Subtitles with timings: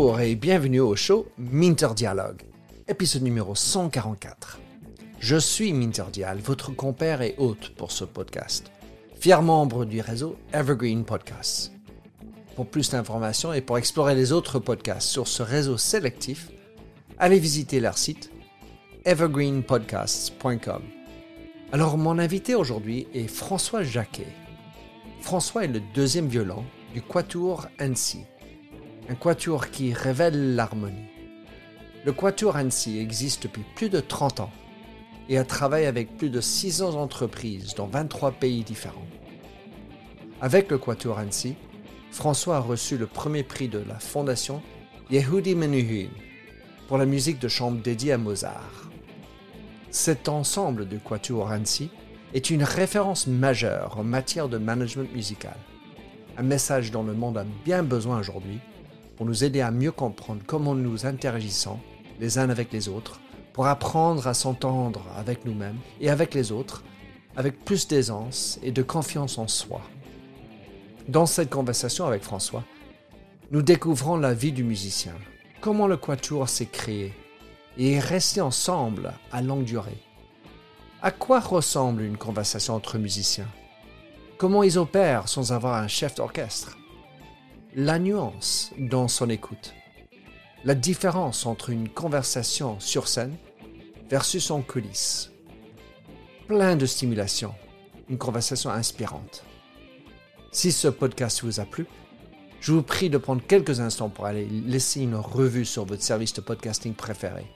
[0.00, 2.42] Bonjour et bienvenue au show Minter Dialogue,
[2.86, 4.60] épisode numéro 144.
[5.18, 8.70] Je suis Minter Dial, votre compère et hôte pour ce podcast,
[9.18, 11.72] fier membre du réseau Evergreen Podcasts.
[12.54, 16.48] Pour plus d'informations et pour explorer les autres podcasts sur ce réseau sélectif,
[17.18, 18.30] allez visiter leur site
[19.04, 20.82] evergreenpodcasts.com.
[21.72, 24.28] Alors mon invité aujourd'hui est François Jacquet.
[25.22, 28.20] François est le deuxième violon du Quatuor Annecy,
[29.10, 31.08] un quatuor qui révèle l'harmonie.
[32.04, 34.50] Le Quatuor Annecy existe depuis plus de 30 ans
[35.30, 39.06] et a travaillé avec plus de 600 entreprises dans 23 pays différents.
[40.42, 41.54] Avec le Quatuor Annecy,
[42.10, 44.62] François a reçu le premier prix de la fondation
[45.10, 46.10] Yehudi Menuhin
[46.86, 48.90] pour la musique de chambre dédiée à Mozart.
[49.90, 51.90] Cet ensemble de Quatuor Annecy
[52.34, 55.56] est une référence majeure en matière de management musical.
[56.36, 58.60] Un message dont le monde a bien besoin aujourd'hui
[59.18, 61.80] pour nous aider à mieux comprendre comment nous interagissons
[62.20, 63.20] les uns avec les autres,
[63.52, 66.84] pour apprendre à s'entendre avec nous-mêmes et avec les autres,
[67.36, 69.80] avec plus d'aisance et de confiance en soi.
[71.08, 72.62] Dans cette conversation avec François,
[73.50, 75.14] nous découvrons la vie du musicien,
[75.60, 77.12] comment le quatuor s'est créé
[77.76, 80.00] et est resté ensemble à longue durée.
[81.02, 83.48] À quoi ressemble une conversation entre musiciens?
[84.36, 86.77] Comment ils opèrent sans avoir un chef d'orchestre?
[87.76, 89.74] La nuance dans son écoute.
[90.64, 93.36] La différence entre une conversation sur scène
[94.08, 95.30] versus en coulisses.
[96.46, 97.54] Plein de stimulation,
[98.08, 99.44] une conversation inspirante.
[100.50, 101.86] Si ce podcast vous a plu,
[102.60, 106.32] je vous prie de prendre quelques instants pour aller laisser une revue sur votre service
[106.32, 107.46] de podcasting préféré.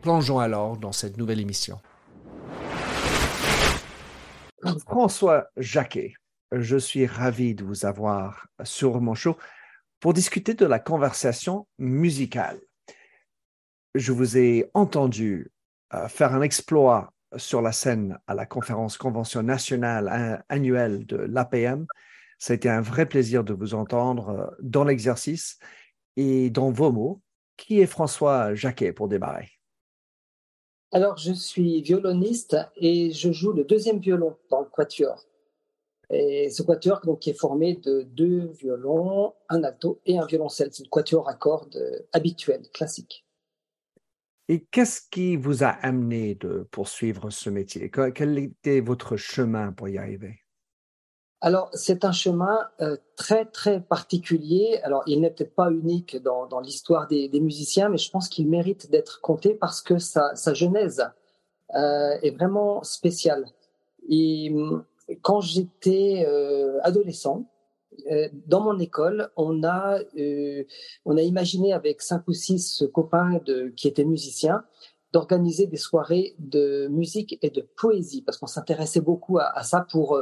[0.00, 1.80] Plongeons alors dans cette nouvelle émission.
[4.88, 6.14] François Jacquet,
[6.52, 9.36] je suis ravi de vous avoir sur mon show
[10.00, 12.60] pour discuter de la conversation musicale.
[13.94, 15.50] Je vous ai entendu
[15.94, 21.86] euh, faire un exploit sur la scène à la conférence convention nationale annuelle de l'APM.
[22.38, 25.58] Ça a été un vrai plaisir de vous entendre euh, dans l'exercice
[26.16, 27.22] et dans vos mots.
[27.56, 29.50] Qui est François Jacquet pour démarrer?
[30.90, 35.24] Alors, je suis violoniste et je joue le deuxième violon dans le quatuor.
[36.12, 40.68] Et ce quatuor donc, qui est formé de deux violons, un alto et un violoncelle.
[40.72, 43.24] C'est le quatuor à cordes euh, habituel, classique.
[44.48, 47.90] Et qu'est-ce qui vous a amené de poursuivre ce métier?
[47.90, 50.40] Quel était votre chemin pour y arriver?
[51.40, 54.78] Alors, c'est un chemin euh, très, très particulier.
[54.84, 58.28] Alors, il n'est peut-être pas unique dans, dans l'histoire des, des, musiciens, mais je pense
[58.28, 61.04] qu'il mérite d'être compté parce que sa, sa genèse
[61.74, 63.46] euh, est vraiment spéciale.
[64.08, 64.52] Et
[65.22, 67.48] quand j'étais euh, adolescent,
[68.10, 70.64] euh, dans mon école, on a, euh,
[71.04, 73.40] on a imaginé avec cinq ou six copains
[73.76, 74.64] qui étaient musiciens
[75.12, 80.18] d'organiser des soirées de musique et de poésie parce qu'on s'intéressait beaucoup à, ça pour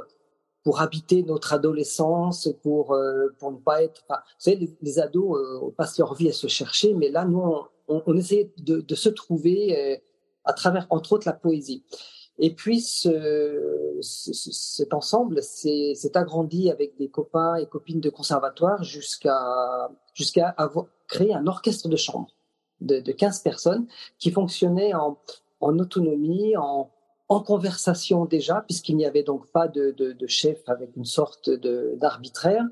[0.64, 2.96] pour habiter notre adolescence, pour
[3.38, 4.02] pour ne pas être.
[4.08, 7.40] Vous savez, les, les ados passent leur vie à se chercher, mais là, nous,
[7.86, 10.02] on, essayait de, se trouver
[10.44, 11.84] à travers, entre autres, la poésie.
[12.42, 18.82] Et puis, ce, ce, cet ensemble s'est agrandi avec des copains et copines de conservatoire
[18.82, 19.36] jusqu'à
[20.56, 22.30] avoir créé un orchestre de chambre
[22.80, 23.86] de, de 15 personnes
[24.18, 25.18] qui fonctionnait en,
[25.60, 26.90] autonomie, en,
[27.28, 29.94] conversation déjà, puisqu'il n'y avait donc pas de,
[30.26, 32.64] chef avec une sorte d'arbitraire.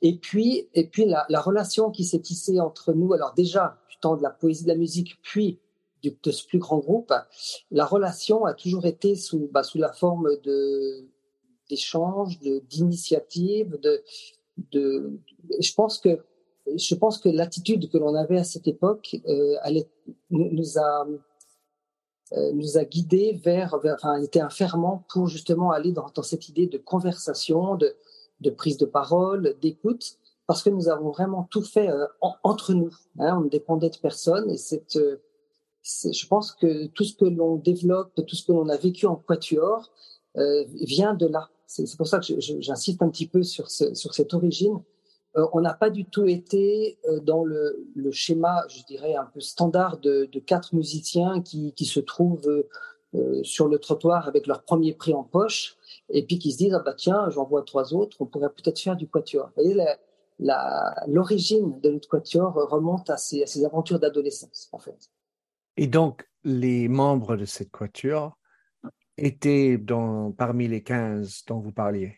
[0.00, 0.66] Et puis,
[0.96, 4.68] la relation qui s'est tissée entre nous, alors déjà du temps de la poésie de
[4.68, 5.60] la musique, puis
[6.02, 7.12] de ce plus grand groupe,
[7.70, 11.06] la relation a toujours été sous, bah, sous la forme de
[11.68, 14.02] d'échanges, d'initiatives, de,
[14.72, 15.12] de,
[15.60, 16.18] je pense que
[16.76, 19.84] je pense que l'attitude que l'on avait à cette époque, euh, elle
[20.30, 21.06] nous a
[22.32, 26.22] euh, nous a guidés vers, vers, enfin, était un ferment pour justement aller dans, dans
[26.22, 27.96] cette idée de conversation, de,
[28.40, 30.16] de prise de parole, d'écoute,
[30.46, 32.94] parce que nous avons vraiment tout fait euh, en, entre nous.
[33.18, 35.20] Hein, on ne dépendait de personne et cette euh,
[36.12, 39.16] je pense que tout ce que l'on développe, tout ce que l'on a vécu en
[39.16, 39.90] quatuor
[40.36, 41.50] euh, vient de là.
[41.66, 44.80] C'est pour ça que j'insiste un petit peu sur, ce, sur cette origine.
[45.36, 49.40] Euh, on n'a pas du tout été euh, dans le, schéma, je dirais, un peu
[49.40, 52.64] standard de, quatre musiciens qui, se trouvent
[53.42, 55.76] sur le trottoir avec leur premier prix en poche
[56.10, 58.78] et puis qui se disent ah bah tiens j'en vois trois autres on pourrait peut-être
[58.78, 59.50] faire du quatuor.
[59.56, 59.84] Vous voyez
[61.08, 65.10] l'origine de notre quatuor remonte à ces, à ces aventures d'adolescence en fait.
[65.76, 68.36] Et donc, les membres de cette quatuor
[69.16, 69.78] étaient
[70.36, 72.16] parmi les 15 dont vous parliez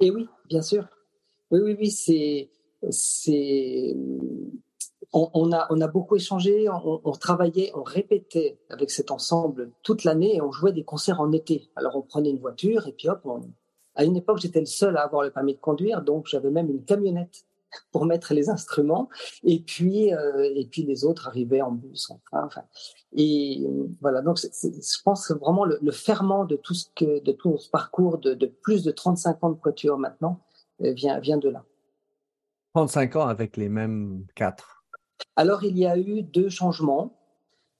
[0.00, 0.88] Et oui, bien sûr.
[1.50, 2.50] Oui, oui, oui, c'est,
[5.12, 10.36] on, a, on a beaucoup échangé, on, travaillait, on répétait avec cet ensemble toute l'année
[10.36, 11.68] et on jouait des concerts en été.
[11.74, 13.26] Alors on prenait une voiture et puis hop,
[13.96, 16.70] à une époque j'étais le seul à avoir le permis de conduire, donc j'avais même
[16.70, 17.44] une camionnette
[17.92, 19.08] pour mettre les instruments
[19.44, 22.44] et puis euh, et puis les autres arrivaient en bus, en train.
[22.44, 22.62] Enfin,
[23.16, 23.66] et
[24.00, 27.68] voilà, donc je pense que vraiment le, ferment de tout ce que de tout ce
[27.70, 30.40] parcours de, de plus de 35 ans de quatuor maintenant
[30.82, 31.64] euh, vient vient de là.
[32.74, 34.80] 35 ans avec les mêmes quatre.
[35.36, 37.16] Alors, il y a eu deux changements.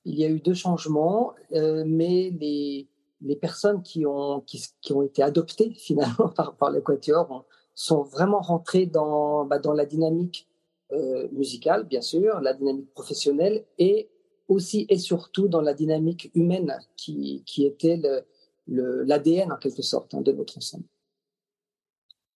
[0.05, 2.89] Il y a eu deux changements, euh, mais les,
[3.21, 8.87] les personnes qui ont, qui, ont été adoptées finalement par, par l'Équateur sont vraiment rentrées
[8.87, 10.49] dans, bah, dans la dynamique
[10.93, 14.09] euh, musicale, bien sûr, la dynamique professionnelle et
[14.49, 18.25] aussi et surtout dans la dynamique humaine qui, qui était l'ADN
[18.67, 20.85] le, l'ADN en quelque sorte hein, de notre ensemble.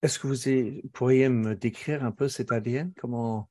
[0.02, 3.48] Est-ce que vous pourriez me décrire un peu cet ADN Comment,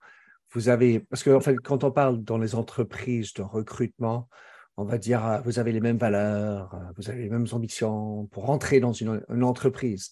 [0.53, 4.29] vous avez, parce que en fait, quand on parle dans les entreprises de recrutement,
[4.77, 8.27] on va dire, ah, vous avez les mêmes valeurs, euh, vous avez les mêmes ambitions
[8.27, 10.11] pour rentrer dans une, entreprise.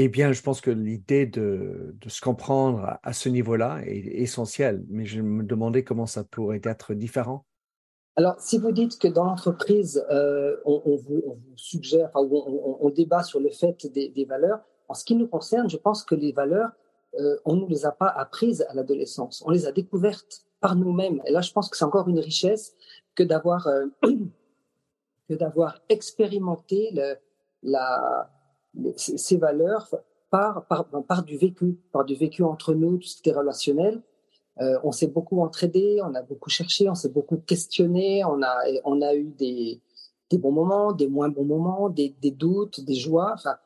[0.00, 5.04] Eh bien, je pense que l'idée de, se comprendre à, ce niveau-là est essentielle, mais
[5.04, 7.44] je me demandais comment ça pourrait être différent.
[8.14, 13.50] Alors, si vous dites que dans l'entreprise, euh, on, vous, suggère, on, débat sur le
[13.50, 16.70] fait des valeurs, en ce qui nous concerne, je pense que les valeurs,
[17.18, 21.20] euh, on ne les a pas apprises à l'adolescence, on les a découvertes par nous-mêmes.
[21.26, 22.72] Et là, je pense que c'est encore une richesse
[23.16, 23.86] que d'avoir euh,
[25.88, 26.94] expérimenté
[27.64, 28.30] la,
[28.96, 29.94] ces valeurs
[30.30, 34.02] par, par, par du vécu, par du vécu entre nous, tout ce qui est relationnel.
[34.60, 38.56] Euh, on s'est beaucoup entraidé, on a beaucoup cherché, on s'est beaucoup questionné, on a,
[38.84, 39.80] on a eu des,
[40.30, 43.32] des bons moments, des moins bons moments, des, des doutes, des joies.
[43.34, 43.56] Enfin,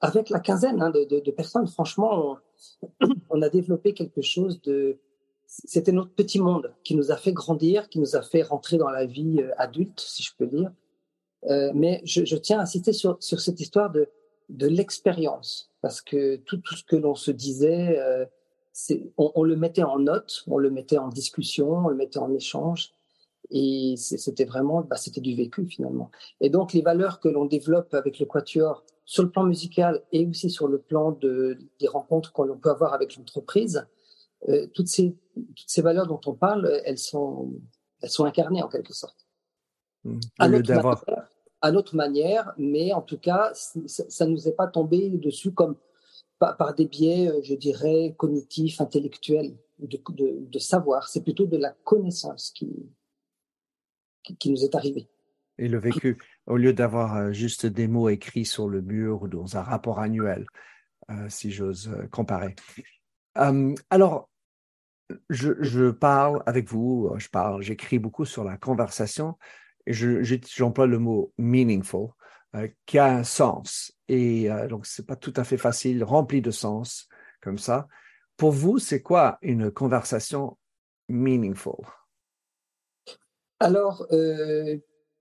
[0.00, 2.38] avec la quinzaine hein, de, de, de, personnes, franchement,
[3.30, 4.98] on a développé quelque chose de...
[5.46, 8.90] C'était notre petit monde qui nous a fait grandir, qui nous a fait rentrer dans
[8.90, 10.70] la vie euh, adulte, si je peux dire.
[11.44, 14.08] Euh, mais je, je, tiens à insister sur, sur cette histoire de,
[14.48, 18.24] de l'expérience, parce que tout, tout ce que l'on se disait, euh,
[19.16, 22.32] on, on, le mettait en note, on le mettait en discussion, on le mettait en
[22.32, 22.92] échange,
[23.50, 26.10] et c'était vraiment, bah, c'était du vécu finalement.
[26.40, 30.26] Et donc les valeurs que l'on développe avec le quatuor sur le plan musical et
[30.26, 33.86] aussi sur le plan de, des rencontres qu'on peut avoir avec l'entreprise,
[34.48, 37.54] euh, toutes, ces, toutes ces valeurs dont on parle, elles sont,
[38.02, 39.26] elles sont incarnées en quelque sorte.
[40.04, 40.20] Mmh.
[40.38, 40.62] Manière,
[41.60, 45.76] à, notre manière, mais en tout cas, ça ne nous est pas tombé dessus comme
[46.38, 51.08] par, des biais, euh, je dirais, cognitifs, intellectuels, de, savoir.
[51.08, 52.68] C'est plutôt de la connaissance qui,
[54.22, 55.08] qui, nous est arrivée.
[55.58, 59.28] Et le vécu au lieu d'avoir euh, juste des mots écrits sur le mur ou
[59.28, 60.46] dans un rapport annuel,
[61.10, 62.54] euh, si j'ose comparer.
[63.34, 64.28] alors,
[65.30, 69.36] je, parle avec vous, je parle, j'écris beaucoup sur la conversation
[69.92, 72.08] j'emploie le mot meaningful,
[72.86, 73.92] qui a un sens.
[74.08, 77.08] Et donc, c'est pas tout à fait facile, rempli de sens,
[77.42, 77.88] comme ça.
[78.36, 80.56] Pour vous, c'est quoi une conversation
[81.08, 81.84] meaningful?
[83.60, 84.06] Alors,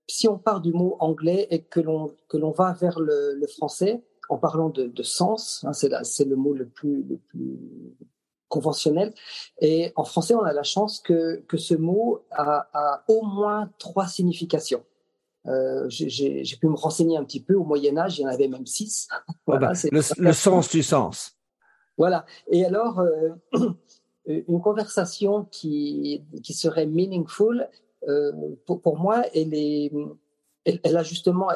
[0.08, 4.70] si on part du mot anglais et que l'on va vers le, français en parlant
[4.70, 7.58] de, sens, hein, c'est le mot le plus le plus
[8.50, 9.14] conventionnel.
[9.62, 13.72] Et en français, on a la chance que que ce mot a, a au moins
[13.78, 14.84] trois significations.
[15.48, 17.56] Euh, j'ai pu me renseigner un petit peu.
[17.56, 19.08] Au Moyen Âge, il y en avait même six.
[19.48, 21.38] voilà, bah, le, le, sens du sens.
[21.98, 22.26] Voilà.
[22.52, 23.30] Et alors, euh,
[24.26, 27.70] une conversation qui, qui serait meaningful,
[28.08, 28.32] euh,
[28.66, 29.92] pour, pour, moi, elle est,
[30.66, 31.48] elle, elle a justement,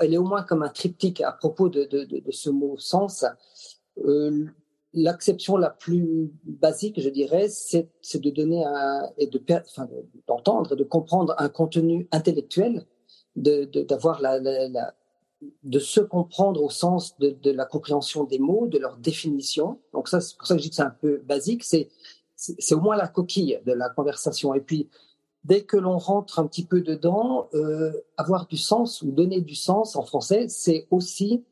[0.00, 2.78] elle est au moins comme un triptyque à propos de, de, de, de ce mot
[2.78, 3.24] sens.
[4.04, 4.46] Euh,
[4.94, 9.88] L'acception la plus basique, je dirais, c'est de donner un, et de, enfin,
[10.26, 12.86] d'entendre, de comprendre un contenu intellectuel,
[13.36, 14.40] d'avoir la,
[15.62, 19.78] de se comprendre au sens de, de, la compréhension des mots, de leur définition.
[19.92, 21.64] Donc ça, c'est pour ça que je dis que c'est un peu basique.
[21.64, 21.88] C'est
[22.38, 24.54] c'est au moins la coquille de la conversation.
[24.54, 24.88] Et puis
[25.44, 29.54] dès que l'on rentre un petit peu dedans, euh, avoir du sens ou donner du
[29.54, 31.44] sens en français, c'est aussi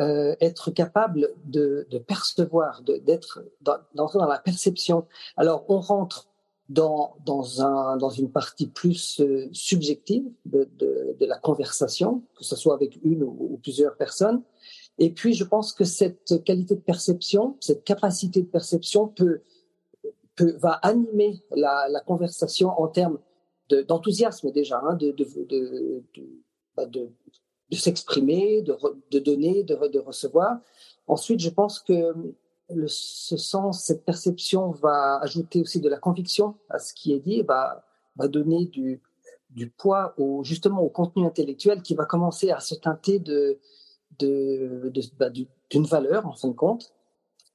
[0.00, 5.06] euh, être capable de, de percevoir, d'être d'entrer dans, la perception.
[5.36, 6.28] Alors on rentre
[6.68, 12.54] dans, dans, un, dans une partie plus euh, subjective de, de, la conversation, que ce
[12.54, 14.42] soit avec une ou, plusieurs personnes.
[14.98, 19.40] Et puis je pense que cette qualité de perception, cette capacité de perception peut,
[20.36, 23.18] peut va animer la, conversation en termes
[23.70, 26.04] d'enthousiasme déjà, hein, de, de, de,
[26.76, 26.86] bah,
[27.70, 28.76] de, s'exprimer, de,
[29.10, 30.58] de, donner, de, de, recevoir.
[31.06, 32.14] Ensuite, je pense que
[32.86, 37.42] ce sens, cette perception va ajouter aussi de la conviction à ce qui est dit,
[37.42, 37.84] va,
[38.16, 39.00] va donner du,
[39.50, 43.58] du poids justement au contenu intellectuel qui va commencer à se teinter de,
[44.18, 46.92] de, bah, d'une valeur en fin de compte.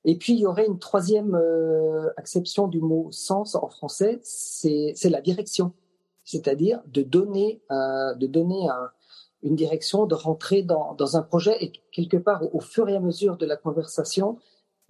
[0.06, 4.94] Et puis il y aurait une troisième euh, acception du mot sens en français, c'est,
[4.96, 5.72] c'est la direction,
[6.26, 8.90] c'est-à-dire de donner, de donner un,
[9.44, 13.00] une direction, de rentrer dans, dans un projet et quelque part au, fur et à
[13.00, 14.40] mesure de la conversation,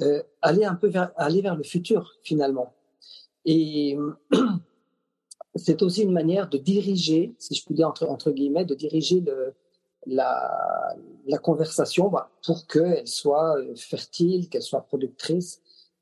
[0.01, 2.73] euh, aller un peu vers, aller vers le futur finalement.
[3.45, 3.97] Et
[5.55, 9.21] c'est aussi une manière de diriger, si je puis dire entre, entre guillemets, de diriger
[9.21, 9.53] le,
[10.05, 10.95] la,
[11.27, 15.61] la conversation bah, pour qu'elle soit euh, fertile, qu'elle soit productrice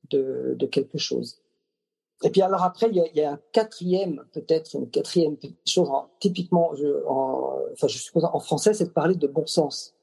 [0.09, 1.40] de, de, quelque chose.
[2.23, 5.37] Et puis alors après, il y a, il y a un quatrième, peut-être une quatrième
[5.65, 9.45] chose, en, typiquement, je, en, enfin je suppose en français, c'est de parler de bon
[9.47, 9.95] sens.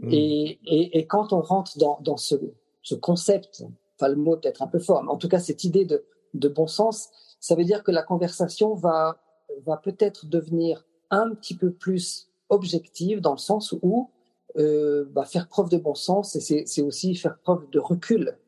[0.00, 0.08] Mmh.
[0.12, 2.34] Et, et, et, quand on rentre dans, dans ce,
[2.82, 3.64] ce concept,
[3.96, 6.48] enfin le mot peut-être un peu fort, mais en tout cas cette idée de, de
[6.48, 9.18] bon sens, ça veut dire que la conversation va,
[9.64, 14.10] va peut-être devenir un petit peu plus objective dans le sens où
[14.56, 18.38] euh, bah, faire preuve de bon sens, c'est aussi faire preuve de recul,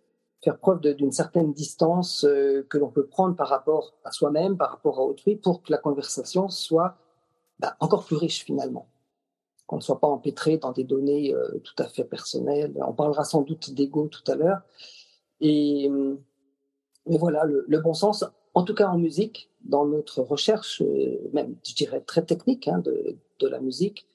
[0.47, 4.71] faire preuve d'une certaine distance euh, que l'on peut prendre par rapport à soi-même, par
[4.71, 6.97] rapport à autrui, pour que la conversation soit
[7.59, 8.89] bah, encore plus riche finalement
[9.67, 12.73] qu'on ne soit pas empêtré dans des données euh, tout à fait personnelles.
[12.87, 14.61] On parlera sans doute d'ego tout à l'heure.
[15.41, 15.91] Et
[17.07, 18.25] mais voilà, le, bon sens,
[18.55, 22.81] en tout cas en musique, dans notre recherche, euh, même je dirais très technique hein,
[22.81, 24.07] de, la musique,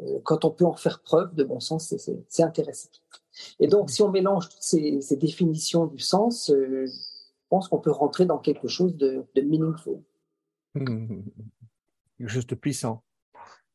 [0.00, 1.94] euh, quand on peut en faire preuve de bon sens,
[2.28, 2.88] c'est intéressant.
[3.60, 6.92] Et donc, si on mélange toutes ces, ces définitions du sens, euh, je
[7.48, 10.00] pense qu'on peut rentrer dans quelque chose de, de meaningful.
[10.74, 11.20] Mmh.
[12.20, 13.02] Juste puissant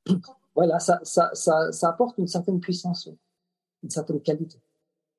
[0.55, 3.09] voilà, ça, ça, ça, ça, apporte une certaine puissance,
[3.81, 4.57] une certaine qualité.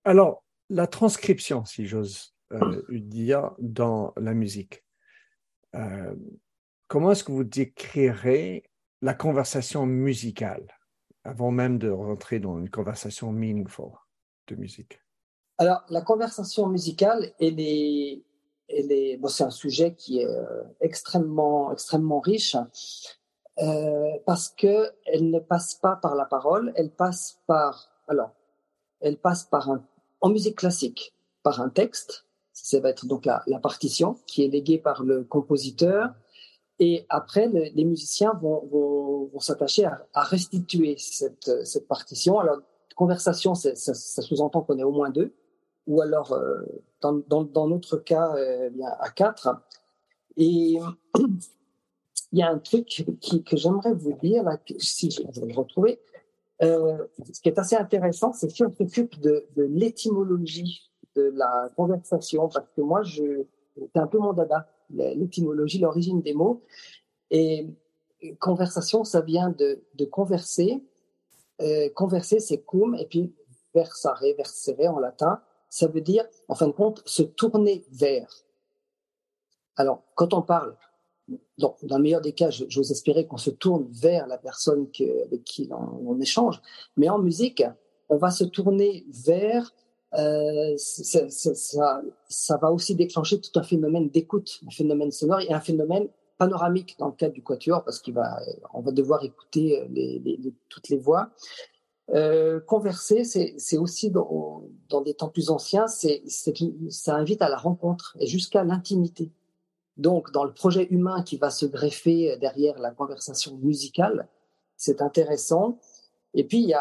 [0.05, 4.85] Alors, la transcription, si j'ose euh, dire, dans la musique,
[5.75, 6.15] euh,
[6.87, 8.65] comment est-ce que vous décrirez
[9.03, 10.67] la conversation musicale
[11.25, 13.93] avant même de rentrer dans une conversation meaningful?
[14.49, 15.01] De musique
[15.59, 18.23] Alors, la conversation musicale, elle est,
[18.69, 22.57] elle est, bon, c'est un sujet qui est euh, extrêmement, extrêmement riche.
[23.61, 28.33] Euh, parce que elle ne passe pas par la parole, elle passe par alors,
[29.01, 29.87] elle passe par un
[30.21, 34.79] en musique classique par un texte, ça va être donc la, partition qui est léguée
[34.79, 36.15] par le compositeur,
[36.81, 42.39] et après le, les musiciens vont, s'attacher à, à, restituer cette, cette partition.
[42.41, 42.59] Alors
[42.95, 45.35] conversation, ça, sous-entend qu'on est au moins deux,
[45.87, 46.63] ou alors euh,
[47.01, 49.63] dans, dans, dans, notre cas, euh, bien à quatre.
[50.37, 50.79] Et
[52.33, 52.87] il y a un truc
[53.21, 56.01] qui, que j'aimerais vous dire, là, si je vais le retrouver.
[56.63, 56.99] Euh,
[57.33, 62.49] ce qui est assez intéressant, c'est si on s'occupe de, de l'étymologie de la conversation,
[62.49, 66.63] parce que moi, c'est un peu mon dada, l'étymologie, l'origine des mots.
[67.31, 67.69] Et
[68.41, 70.83] conversation, ça vient de, de converser.
[71.63, 73.33] Euh, converser, c'est cum, et puis
[73.75, 78.45] versare, versere en latin, ça veut dire, en fin de compte, se tourner vers.
[79.77, 80.77] Alors, quand on parle
[81.59, 84.89] dans le meilleur des cas, j'ose espérer qu'on se tourne vers la personne
[85.25, 86.61] avec qui on, échange.
[86.97, 87.63] Mais en musique,
[88.09, 89.73] on va se tourner vers.
[90.15, 95.61] Euh, ça, ça, va aussi déclencher tout un phénomène d'écoute, un phénomène sonore et un
[95.61, 100.39] phénomène panoramique dans le cadre du quatuor, parce qu'on va, devoir écouter les,
[100.69, 101.31] toutes les voix.
[102.11, 104.63] Euh, converser, c'est aussi dans,
[105.05, 109.31] des temps plus anciens, ça invite à la rencontre et jusqu'à l'intimité.
[109.97, 114.29] Donc, dans le projet humain qui va se greffer derrière la conversation musicale,
[114.77, 115.79] c'est intéressant.
[116.35, 116.73] Et puis,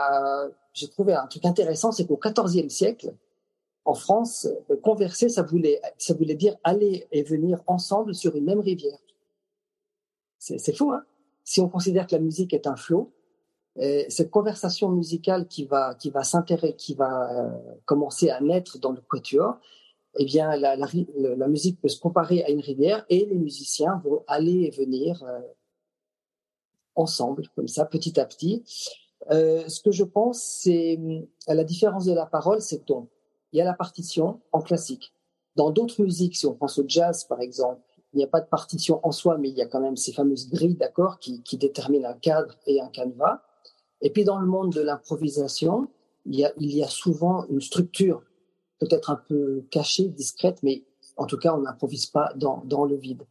[0.73, 3.13] j'ai trouvé un truc intéressant, c'est qu'au XIVe siècle,
[3.85, 4.47] en France,
[4.81, 5.79] converser, ça voulait
[6.35, 8.97] dire aller et venir ensemble sur une même rivière.
[10.43, 11.05] C'est fou, hein
[11.45, 13.13] Si on considère que la musique est un flot,
[13.79, 18.77] euh, cette conversation musicale qui va, qui va s'intéresser, qui va euh, commencer à naître
[18.77, 19.57] dans le quatuor,
[20.19, 24.23] eh bien, la, la, musique peut se comparer à une rivière et les musiciens vont
[24.27, 25.39] aller et venir euh,
[26.95, 28.63] ensemble, comme ça, petit à petit.
[29.29, 30.99] Ce que je pense, c'est
[31.47, 33.07] à la différence de la parole, c'est ton.
[33.53, 35.13] Il y a la partition en classique.
[35.55, 37.81] Dans d'autres musiques, si on pense au jazz, par exemple,
[38.13, 40.13] il n'y a pas de partition en soi, mais il y a quand même ces
[40.13, 43.41] fameuses grilles d'accords qui, déterminent un cadre et un canevas.
[44.01, 45.87] Et puis dans le monde de l'improvisation,
[46.25, 48.23] il y, a, souvent une structure
[48.79, 50.83] peut-être un peu cachée, discrète, mais
[51.17, 53.23] en tout cas, on n'improvise pas dans, le vide.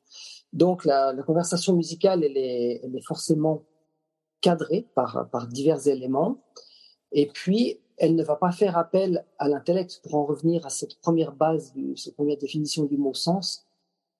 [0.53, 3.65] Donc, la, conversation musicale, elle est, elle est forcément
[4.41, 6.43] cadrée par, par divers éléments.
[7.13, 10.99] Et puis, elle ne va pas faire appel à l'intellect pour en revenir à cette
[11.01, 13.67] première base, cette première définition du mot sens.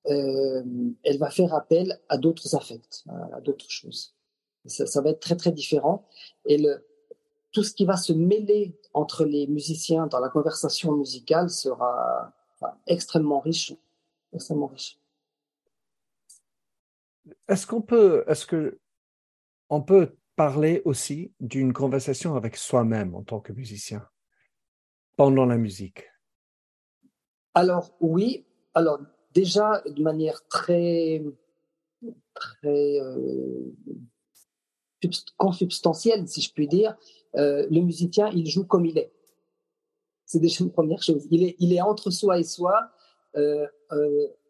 [0.07, 0.63] Euh,
[1.05, 4.17] elle va faire appel à d'autres affects, à, d'autres choses.
[4.67, 6.07] Ça, ça, va être très très différent.
[6.47, 6.85] Et le,
[7.53, 12.75] tout ce qui va se mêler entre les musiciens dans la conversation musicale sera enfin,
[12.87, 13.75] extrêmement riche,
[14.33, 14.99] extrêmement riche.
[17.49, 18.81] Est-ce qu'on peut, est-ce que
[19.69, 24.09] on peut parler aussi d'une conversation avec soi-même en tant que musicien
[25.17, 26.11] pendant la musique?
[27.55, 29.01] Alors oui, alors
[29.35, 31.23] déjà de manière très
[32.35, 33.73] très euh,
[35.37, 36.97] consubstantielle, si je puis dire,
[37.37, 39.13] euh, le musicien il joue comme il est.
[40.27, 41.27] C'est déjà une première chose.
[41.31, 42.91] Il est entre soi et soi,
[43.37, 43.67] euh,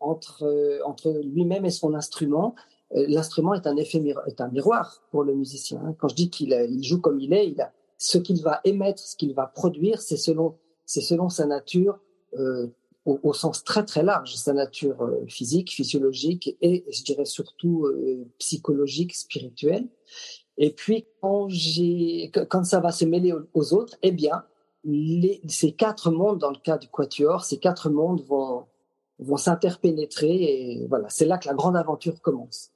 [0.00, 2.54] entre lui-même et son instrument.
[2.94, 5.80] L'instrument est un effet est un miroir pour le musicien.
[5.84, 5.96] Hein.
[5.98, 7.56] Quand je dis qu'il il joue comme il est,
[7.96, 11.98] ce qu'il va émettre, ce qu'il va produire, c'est selon c'est selon sa nature
[13.04, 18.28] au, sens très très large, sa nature euh, physique, physiologique et je dirais surtout euh,
[18.38, 19.88] psychologique, spirituelle.
[20.56, 24.44] Et puis quand j'ai quand ça va se mêler aux, autres, eh bien
[24.84, 28.66] les, ces quatre mondes, dans le cas du quatuor, ces quatre mondes vont
[29.18, 32.72] vont s'interpénétrer et voilà, c'est là que la grande aventure commence.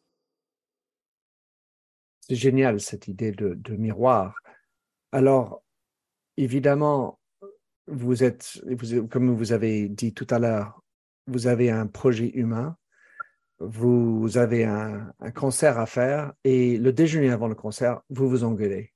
[2.29, 4.35] C'est génial cette idée de, miroir.
[5.13, 5.63] Alors,
[6.37, 7.21] évidemment,
[7.87, 8.61] vous êtes,
[9.11, 10.83] comme vous avez dit tout à l'heure,
[11.27, 12.77] vous avez un projet humain,
[13.59, 18.93] vous avez un, concert à faire et le déjeuner avant le concert, vous vous engueulez.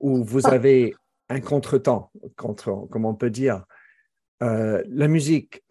[0.00, 0.52] Ou vous ah.
[0.52, 0.94] avez
[1.28, 3.64] un contretemps, contre, comme on peut dire.
[4.42, 5.64] Euh, la musique,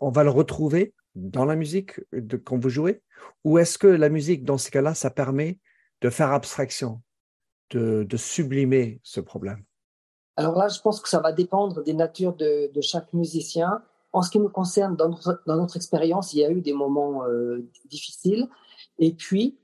[0.00, 3.02] on va le retrouver dans la musique de, quand vous jouez?
[3.44, 5.58] Ou est-ce que la musique, dans ce cas-là, ça permet
[6.00, 7.02] de faire abstraction,
[7.70, 9.64] de, de, sublimer ce problème?
[10.38, 13.82] Alors là, je pense que ça va dépendre des natures de, chaque musicien.
[14.12, 17.68] En ce qui nous concerne, dans notre, expérience, il y a eu des moments euh,
[17.86, 18.46] difficiles.
[19.00, 19.58] Et puis,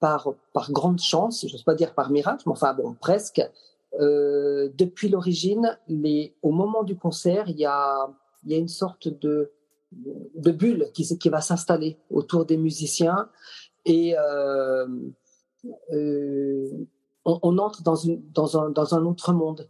[0.00, 3.42] par, par grande chance, je ne pas dire par miracle, mais enfin bon, presque,
[4.00, 5.78] euh, depuis l'origine,
[6.40, 8.08] au moment du concert, il y a,
[8.44, 9.52] il y a une sorte de,
[9.92, 13.28] de bulle qui, qui va s'installer autour des musiciens.
[13.84, 14.86] Et, euh,
[15.92, 16.86] euh,
[17.26, 19.68] on, entre dans, une, dans, un, dans un autre monde.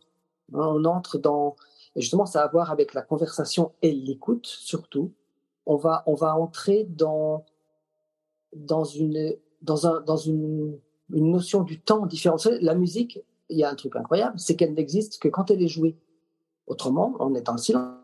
[0.52, 1.56] On entre dans,
[1.96, 5.12] justement, ça a à voir avec la conversation et l'écoute surtout.
[5.66, 7.44] On va, on va entrer dans,
[8.54, 10.78] dans, une, dans, un, dans une,
[11.12, 12.46] une notion du temps différente.
[12.60, 15.68] La musique, il y a un truc incroyable, c'est qu'elle n'existe que quand elle est
[15.68, 15.96] jouée.
[16.66, 17.96] Autrement, on est en silence.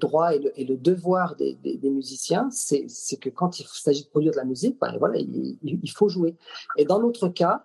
[0.00, 2.86] droit et le, devoir des, musiciens, c'est
[3.20, 6.36] que quand il s'agit de produire de la musique, ben voilà, il, faut jouer.
[6.76, 7.64] Et dans notre cas,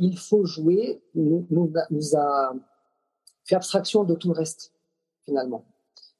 [0.00, 1.72] il faut jouer nous,
[2.16, 2.52] a
[3.44, 4.72] fait abstraction de tout le reste,
[5.24, 5.64] finalement.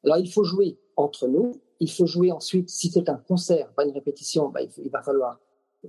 [0.04, 1.60] Alors, il faut jouer entre nous.
[1.80, 5.38] Il faut jouer ensuite, si c'est un concert, pas une répétition, ben, il, va falloir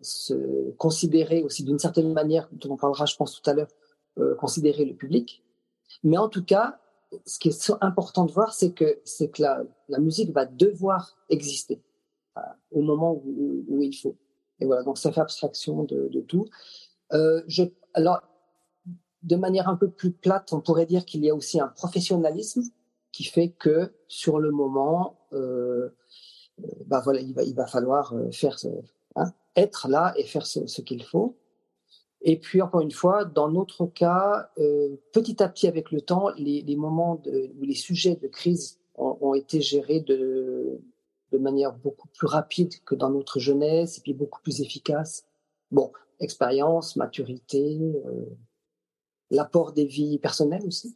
[0.02, 3.72] se considérer aussi d'une certaine manière, dont on parlera, je pense, tout à l'heure,
[4.20, 5.44] euh, considérer le public.
[6.04, 6.80] Mais en tout cas,
[7.26, 11.82] ce qui est important de voir, c'est que, que la, musique va devoir exister
[12.38, 12.42] euh,
[12.72, 14.16] au moment où, il faut.
[14.60, 16.46] Et voilà, donc ça fait abstraction de tout.
[17.14, 18.22] Euh, je, alors,
[19.24, 22.64] de manière un peu plus plate, on pourrait dire qu'il y a aussi un professionnalisme
[23.12, 25.90] qui fait que sur le moment, euh,
[26.86, 28.58] bah voilà, il va, il va falloir euh, faire,
[29.16, 31.36] hein, être là et faire ce, ce qu'il faut.
[32.22, 36.30] Et puis, encore une fois, dans notre cas, euh, petit à petit avec le temps,
[36.38, 40.82] les, les moments de, où les sujets de crise ont, ont, été gérés de,
[41.32, 45.24] de manière beaucoup plus rapide que dans notre jeunesse et puis beaucoup plus efficace.
[45.72, 48.26] Bon, expérience, maturité, euh,
[49.32, 50.96] l'apport des vies personnelles aussi.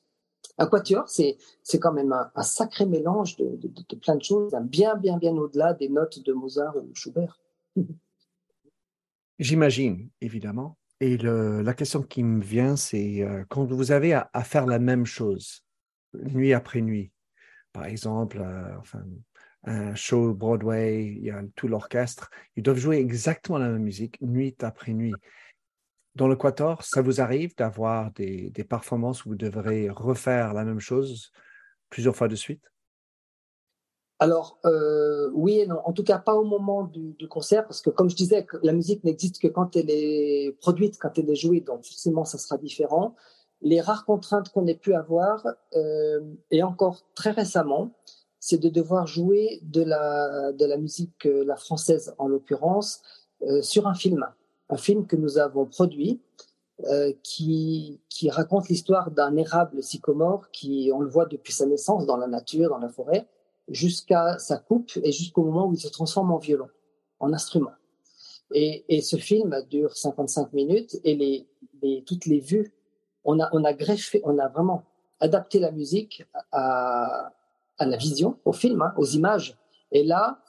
[0.57, 1.37] Un quatuor, c'est,
[1.79, 5.89] quand même un, sacré mélange de, de, plein de choses, bien, bien, bien au-delà des
[5.89, 7.39] notes de Mozart ou Schubert.
[9.39, 10.77] J'imagine, évidemment.
[10.99, 15.05] Et la question qui me vient, c'est euh, quand vous avez à, faire la même
[15.05, 15.65] chose,
[16.13, 17.11] nuit après nuit,
[17.73, 19.03] par exemple, euh, enfin,
[19.63, 24.21] un show Broadway, il y a tout l'orchestre, ils doivent jouer exactement la même musique,
[24.21, 25.13] nuit après nuit.
[26.15, 30.63] Dans le Quator, ça vous arrive d'avoir des, des performances où vous devrez refaire la
[30.63, 31.31] même chose
[31.93, 32.63] plusieurs fois de suite?
[34.17, 35.79] Alors, euh, oui et non.
[35.85, 39.03] En tout cas, pas au moment du, concert, parce que comme je disais, la musique
[39.03, 43.15] n'existe que quand elle est produite, quand elle est jouée, donc forcément, ça sera différent.
[43.61, 45.45] Les rares contraintes qu'on ait pu avoir,
[45.75, 46.21] euh,
[46.51, 47.91] et encore très récemment,
[48.45, 53.01] c'est de devoir jouer de la, de la musique, euh, la française en l'occurrence,
[53.43, 54.27] euh, sur un film.
[54.69, 56.19] Un film que nous avons produit,
[56.83, 62.05] euh, qui, qui raconte l'histoire d'un érable sycomore qui, on le voit depuis sa naissance
[62.05, 63.29] dans la nature, dans la forêt,
[63.69, 66.67] jusqu'à sa coupe et jusqu'au moment où il se transforme en violon,
[67.21, 67.71] en instrument.
[68.53, 71.47] Et, et ce film dure 55 minutes et les,
[71.81, 72.73] les, toutes les vues,
[73.23, 74.83] on a, on a greffé, on a vraiment
[75.21, 77.31] adapté la musique à,
[77.77, 79.57] à la vision, au film, hein, aux images.
[79.91, 80.39] Et là,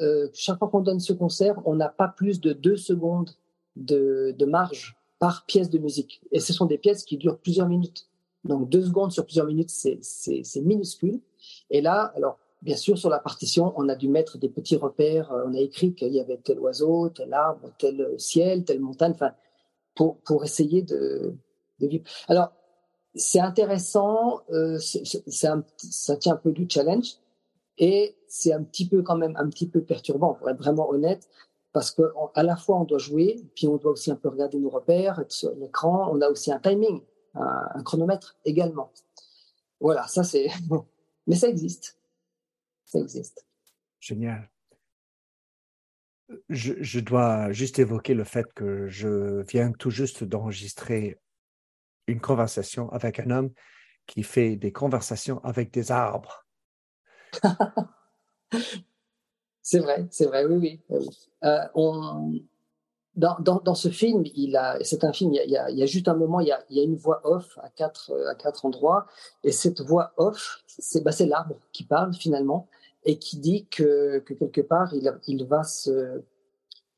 [0.00, 3.30] euh, chaque fois qu'on donne ce concert, on n'a pas plus de deux secondes
[3.76, 6.20] de, de, marge par pièce de musique.
[6.30, 8.08] Et ce sont des pièces qui durent plusieurs minutes.
[8.44, 11.20] Donc deux secondes sur plusieurs minutes, c'est minuscule.
[11.70, 15.32] Et là, alors bien sûr, sur la partition, on a dû mettre des petits repères.
[15.32, 19.12] Euh, on a écrit qu'il y avait tel oiseau, tel arbre, tel ciel, telle montagne,
[19.12, 19.32] enfin,
[19.94, 21.34] pour, pour essayer de,
[21.80, 22.04] de vivre.
[22.28, 22.52] Alors,
[23.14, 27.16] c'est intéressant, euh, ça tient un peu du challenge
[27.78, 31.28] et c'est un petit peu quand même un petit peu perturbant pour être vraiment honnête
[31.72, 32.02] parce que
[32.34, 35.20] à la fois on doit jouer puis on doit aussi un peu regarder nos repères
[35.20, 37.00] être sur l'écran on a aussi un timing
[37.34, 38.92] un, chronomètre également.
[39.80, 40.48] Voilà ça c'est
[41.26, 41.98] mais ça existe.
[42.84, 43.46] Ça existe.
[44.00, 44.50] Génial.
[46.48, 51.18] Je dois juste évoquer le fait que je viens tout juste d'enregistrer
[52.08, 53.50] une conversation avec un homme
[54.06, 56.46] qui fait des conversations avec des arbres.
[59.62, 60.98] c'est vrai, c'est vrai, oui, oui.
[61.44, 61.60] Euh,
[63.14, 64.24] dans, ce film,
[64.82, 67.58] c'est un film, il y, a, juste un moment, il y a, une voix off
[67.62, 69.06] à quatre, à quatre endroits,
[69.44, 72.68] et cette voix off, c'est, bah, l'arbre qui parle finalement,
[73.04, 76.22] et qui dit que, que quelque part, il, va se,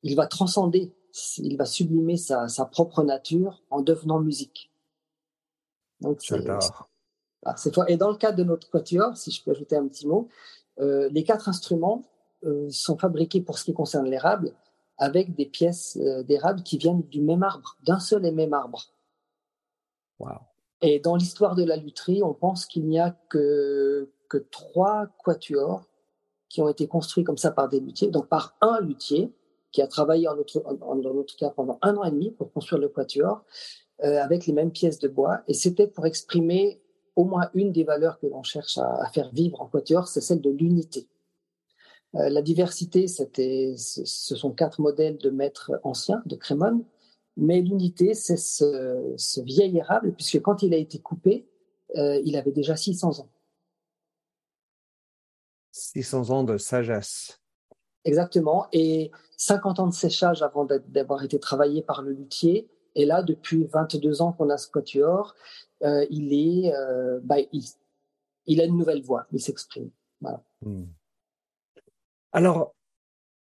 [0.03, 0.95] il va transcender,
[1.39, 4.70] il va sublimer sa propre nature en devenant musique.
[6.01, 10.07] Donc, c'est Et dans le cas de notre quatuor, si je peux ajouter un petit
[10.07, 10.29] mot,
[10.81, 12.03] euh, les quatre instruments
[12.45, 14.53] euh, sont fabriqués pour ce qui concerne l'érable
[14.99, 18.93] avec des pièces euh, d'érable qui viennent du même arbre, d'un seul et même arbre.
[20.19, 20.39] Wow.
[20.83, 25.87] Et dans l'histoire de la lutherie, on pense qu'il n'y a que, que trois quatuors
[26.49, 29.33] qui ont été construits comme ça par des luthiers, donc par un luthier
[29.73, 32.53] qui a travaillé en notre, en, dans notre cas pendant un an et demi pour
[32.53, 33.45] construire le quatuor,
[34.03, 35.43] avec les mêmes pièces de bois.
[35.49, 36.81] Et c'était pour exprimer
[37.17, 40.41] au moins une des valeurs que l'on cherche à, faire vivre en quatuor, c'est celle
[40.41, 41.09] de l'unité.
[42.17, 46.85] Euh, la diversité, c'était, ce sont quatre modèles de maîtres anciens, de Crémone,
[47.37, 51.47] mais l'unité, c'est ce, ce, vieil érable, puisque quand il a été coupé,
[51.97, 53.29] euh, il avait déjà 600 ans.
[55.73, 57.41] 600 ans de sagesse.
[58.05, 63.23] Exactement, et 50 ans de séchage avant d'avoir été travaillé par le luthier, et là,
[63.23, 65.35] depuis 22 ans qu'on a ce quatuor,
[65.83, 67.37] euh, il, est, euh, bah,
[68.47, 69.91] il, a une nouvelle voix, il s'exprime.
[70.61, 70.85] Hmm.
[72.33, 72.75] Alors,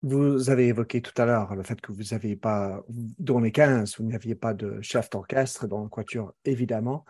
[0.01, 3.97] vous avez évoqué tout à l'heure le fait que vous n'aviez pas, dans les 15,
[3.97, 7.03] vous n'aviez pas de chef d'orchestre dans le quatuor, évidemment.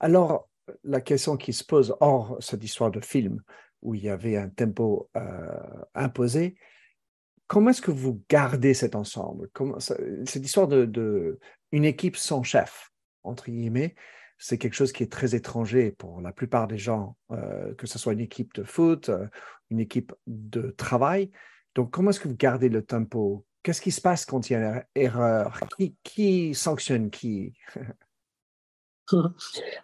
[0.00, 0.48] Alors,
[0.82, 3.42] la question qui se pose hors cette histoire de film
[3.82, 5.58] où il y avait un tempo euh,
[5.94, 6.56] imposé,
[7.46, 9.50] comment est-ce que vous gardez cet ensemble?
[9.78, 11.38] Cette histoire de,
[11.74, 12.92] une équipe sans chef,
[13.24, 13.96] entre guillemets,
[14.38, 17.98] c'est quelque chose qui est très étranger pour la plupart des gens, euh, que ce
[17.98, 19.26] soit une équipe de foot, euh,
[19.70, 21.32] une équipe de travail.
[21.74, 23.44] Donc, comment est-ce que vous gardez le tempo?
[23.64, 25.58] Qu'est-ce qui se passe quand il y a une erreur?
[26.04, 27.54] Qui, sanctionne qui?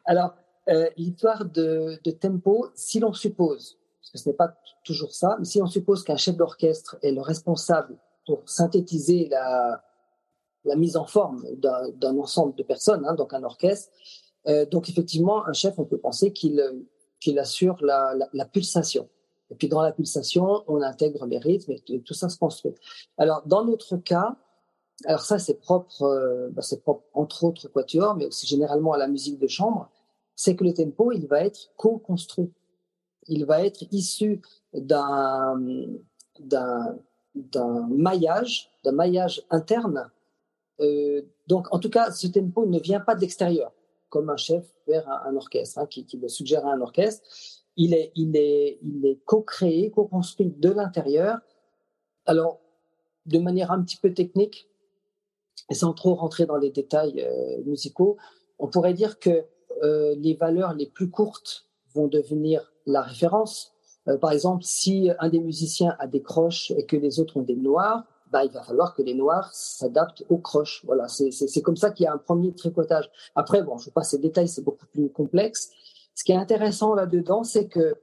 [0.04, 0.36] Alors,
[0.68, 5.34] euh, l'histoire de, de, tempo, si l'on suppose parce que ce n'est pas toujours ça.
[5.40, 9.82] Mais si on suppose qu'un chef d'orchestre est le responsable pour synthétiser la,
[10.64, 13.90] la mise en forme d'un ensemble de personnes, hein, donc un orchestre,
[14.48, 16.62] euh, donc effectivement, un chef, on peut penser qu'il
[17.20, 19.06] qu'il assure la, pulsation.
[19.50, 22.72] Et puis dans la pulsation, on intègre les rythmes et tout ça se construit.
[23.18, 24.36] Alors dans notre cas,
[25.04, 28.98] alors ça c'est propre, euh, bah, c'est propre entre autres quatuor, mais aussi généralement à
[28.98, 29.90] la musique de chambre,
[30.34, 32.50] c'est que le tempo il va être co-construit
[33.30, 34.42] il va être issu
[34.74, 35.60] d'un
[36.40, 40.10] d'un maillage, d'un maillage interne.
[40.80, 43.72] Euh, donc, en tout cas, ce tempo ne vient pas de l'extérieur,
[44.08, 47.22] comme un chef vers un, orchestre, hein, qui, le suggère à un orchestre.
[47.76, 51.38] Il est, il est, il est co-créé, co-construit de l'intérieur.
[52.26, 52.60] Alors,
[53.26, 54.68] de manière un petit peu technique,
[55.70, 58.16] et sans trop rentrer dans les détails euh, musicaux,
[58.58, 59.44] on pourrait dire que
[59.82, 63.72] euh, les valeurs les plus courtes vont devenir la référence.
[64.20, 67.54] Par exemple, si un des musiciens a des croches et que les autres ont des
[67.54, 70.82] noirs, bah, il va falloir que les noirs s'adaptent aux croches.
[70.84, 73.10] Voilà, c'est comme ça qu'il y a un premier tricotage.
[73.34, 75.70] Après, bon, je passe ces détails, c'est beaucoup plus complexe.
[76.14, 77.94] Ce qui est intéressant là-dedans, c'est que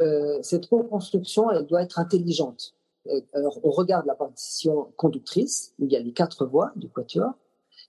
[0.00, 2.74] euh, cette reconstruction, elle doit être intelligente.
[3.06, 7.32] Euh, on regarde la partition conductrice, il y a les quatre voix du quatuor,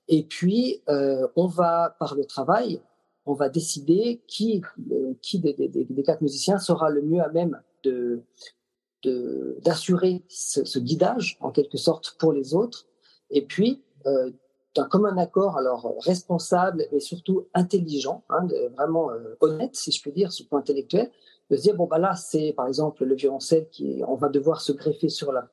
[0.08, 2.82] Et puis, euh, on va, par le travail,
[3.26, 4.62] on va décider qui,
[5.22, 8.22] qui des, des, quatre musiciens sera le mieux à même de
[9.64, 12.88] d'assurer ce, guidage, en quelque sorte, pour les autres.
[13.30, 14.32] Et puis, euh,
[14.76, 20.12] d'un commun accord, alors responsable et surtout intelligent, hein, vraiment euh, honnête, si je peux
[20.12, 21.12] dire, sur le point intellectuel,
[21.50, 24.62] de se dire bon bah là c'est par exemple le violoncelle qui on va devoir
[24.62, 25.48] se greffer sur la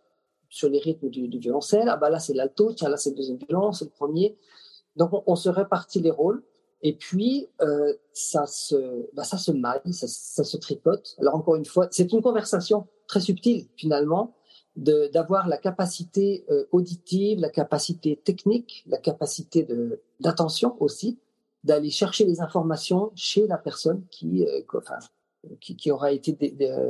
[0.49, 3.39] sur les rythmes du, violoncelle, ah bah là c'est l'alto, tiens là c'est le deuxième
[3.39, 4.37] violon, c'est le premier.
[4.97, 6.43] Donc on, on, se répartit les rôles
[6.83, 11.17] et puis euh, ça se bah, ça se maille, ça, ça se tripote.
[11.19, 14.35] Alors encore une fois, c'est une conversation très subtile finalement
[14.77, 19.67] d'avoir la capacité euh, auditive, la capacité technique, la capacité
[20.21, 21.19] d'attention aussi,
[21.65, 24.99] d'aller chercher les informations chez la personne qui, euh, enfin,
[25.61, 26.33] qui, qui, aura été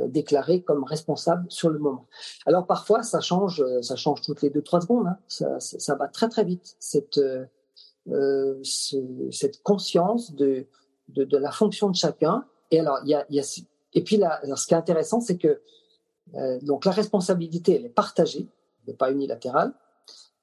[0.07, 2.05] déclarée comme responsable sur le moment.
[2.45, 5.07] Alors parfois, ça change, ça change toutes les deux trois secondes.
[5.07, 5.17] Hein.
[5.27, 6.75] Ça, ça, va très très vite.
[6.79, 7.45] Cette euh,
[8.07, 8.97] ce,
[9.31, 10.65] cette conscience de,
[11.09, 12.45] de, de la fonction de chacun.
[12.71, 13.43] Et alors, il y a, y a
[13.93, 15.61] et puis là, ce qui est intéressant, c'est que
[16.35, 18.47] euh, donc la responsabilité, elle est partagée,
[18.87, 19.73] n'est pas unilatérale.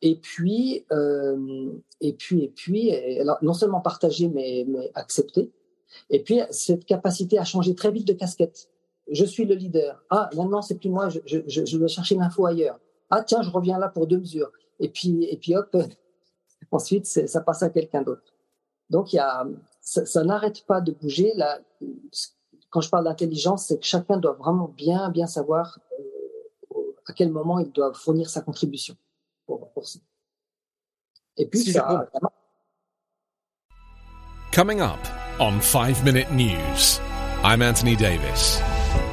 [0.03, 2.92] Et puis, euh, et puis, et puis,
[3.42, 5.51] non seulement partagée, mais, mais acceptée.
[6.11, 8.68] Et puis, cette capacité à changer très vite de casquette.
[9.11, 10.05] Je suis le leader.
[10.11, 12.79] Ah, maintenant, c'est plus moi, je, je, je dois chercher l'info ailleurs.
[13.11, 14.53] Ah, tiens, je reviens là pour deux mesures.
[14.79, 15.77] Et puis, et puis hop,
[16.71, 18.35] ensuite, ça passe à quelqu'un d'autre.
[18.90, 19.47] Donc, il y a,
[19.81, 21.33] ça, ça n'arrête pas de bouger.
[21.35, 21.59] Là,
[22.71, 25.79] quand je parle d'intelligence, c'est que chacun doit vraiment bien, bien savoir
[26.73, 28.97] euh, à quel moment il doit fournir sa contribution
[29.47, 29.99] pour, pour ça.
[31.37, 32.09] Et puis, si ça,
[34.53, 34.99] Coming up
[35.38, 37.01] on 5 Minute News,
[37.44, 38.61] I'm Anthony Davis.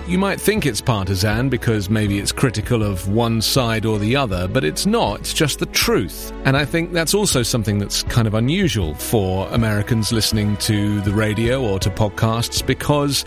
[0.07, 4.47] You might think it's partisan because maybe it's critical of one side or the other,
[4.47, 5.21] but it's not.
[5.21, 6.31] It's just the truth.
[6.45, 11.11] And I think that's also something that's kind of unusual for Americans listening to the
[11.11, 13.25] radio or to podcasts because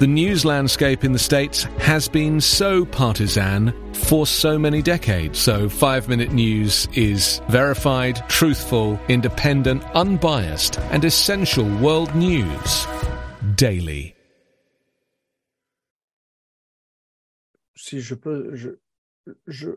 [0.00, 5.38] the news landscape in the States has been so partisan for so many decades.
[5.38, 12.84] So, five minute news is verified, truthful, independent, unbiased, and essential world news
[13.54, 14.15] daily.
[17.86, 18.70] Si je peux, je,
[19.46, 19.70] je,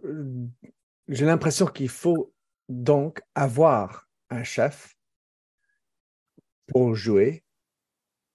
[1.08, 2.34] j'ai l'impression qu'il faut
[2.70, 4.96] donc avoir un chef
[6.66, 7.44] pour jouer,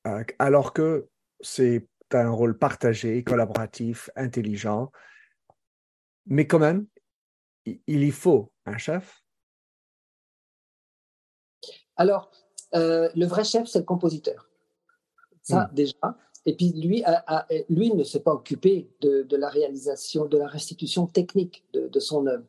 [0.06, 1.08] euh, alors que
[1.40, 4.92] c'est un rôle partagé, collaboratif, intelligent.
[6.26, 6.86] Mais quand même,
[7.64, 9.24] il y faut un chef.
[11.96, 12.30] Alors,
[12.74, 14.48] euh, le vrai chef, c'est le compositeur.
[15.42, 15.74] Ça, hmm.
[15.74, 16.16] déjà.
[16.46, 21.06] Et puis lui, a, lui ne s'est pas occupé de, la réalisation, de la restitution
[21.06, 22.44] technique de, son œuvre.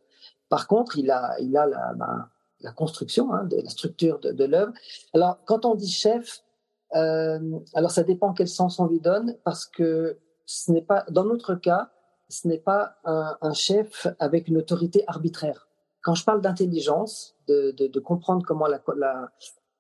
[0.50, 4.74] Par contre, il a, il a la, construction hein, de la structure de, l'œuvre.
[5.14, 6.44] Alors, quand on dit chef,
[6.96, 7.40] euh,
[7.74, 11.56] alors ça dépend quel sens on lui donne, parce que ce n'est pas, dans notre
[11.56, 11.92] cas,
[12.28, 15.68] ce n'est pas un, chef avec une autorité arbitraire.
[16.02, 19.32] Quand je parle d'intelligence, de, de, de, comprendre comment la, la,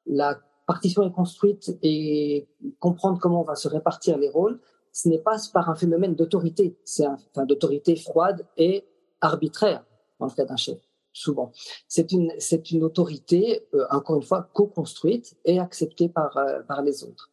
[0.05, 2.47] la partition est construite et
[2.79, 4.59] comprendre comment on va se répartir les rôles,
[4.91, 8.85] ce n'est pas par un phénomène d'autorité, c'est un, enfin, d'autorité froide et
[9.21, 9.83] arbitraire
[10.19, 10.79] dans le cas d'un chef,
[11.11, 11.51] souvent.
[11.87, 16.81] C'est une, c'est une autorité, euh, encore une fois, co-construite et acceptée par, euh, par
[16.81, 17.29] les autres.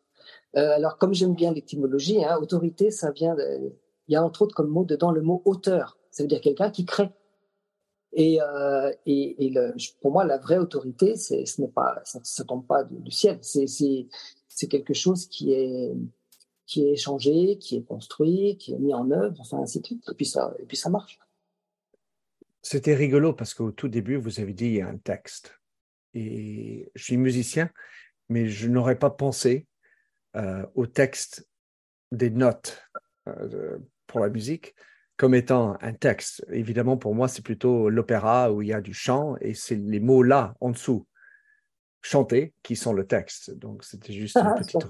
[0.56, 3.36] Euh, alors, comme j'aime bien l'étymologie, hein, autorité, ça vient
[4.08, 5.96] il y a entre autres comme mot dedans le mot auteur.
[6.10, 7.10] Ça veut dire quelqu'un qui crée.
[8.12, 8.92] Et, euh,
[10.00, 13.38] pour moi, la vraie autorité, ce n'est pas, ça, ça tombe pas du, ciel.
[13.42, 15.92] C'est quelque chose qui est,
[16.66, 20.04] qui est échangé, qui est construit, qui est mis en œuvre, enfin ainsi de suite.
[20.10, 21.18] Et puis ça, et puis ça marche.
[22.60, 25.58] C'était rigolo parce qu'au tout début, vous avez dit il y a un texte.
[26.14, 27.70] Et je suis musicien,
[28.28, 29.66] mais je n'aurais pas pensé
[30.36, 31.48] euh, au texte
[32.12, 32.82] des notes
[33.26, 34.74] euh, pour la musique
[35.22, 36.44] comme étant un texte.
[36.50, 40.00] Évidemment, pour moi, c'est plutôt l'opéra où il y a du chant et c'est les
[40.00, 41.06] mots là, en dessous,
[42.00, 43.56] chantés, qui sont le texte.
[43.56, 44.84] Donc, c'était juste une, petite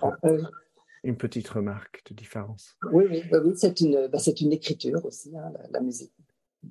[1.05, 2.79] une, petite remarque de différence.
[2.91, 6.15] Oui, oui, oui c'est une, bah, une écriture aussi, hein, la, la, musique.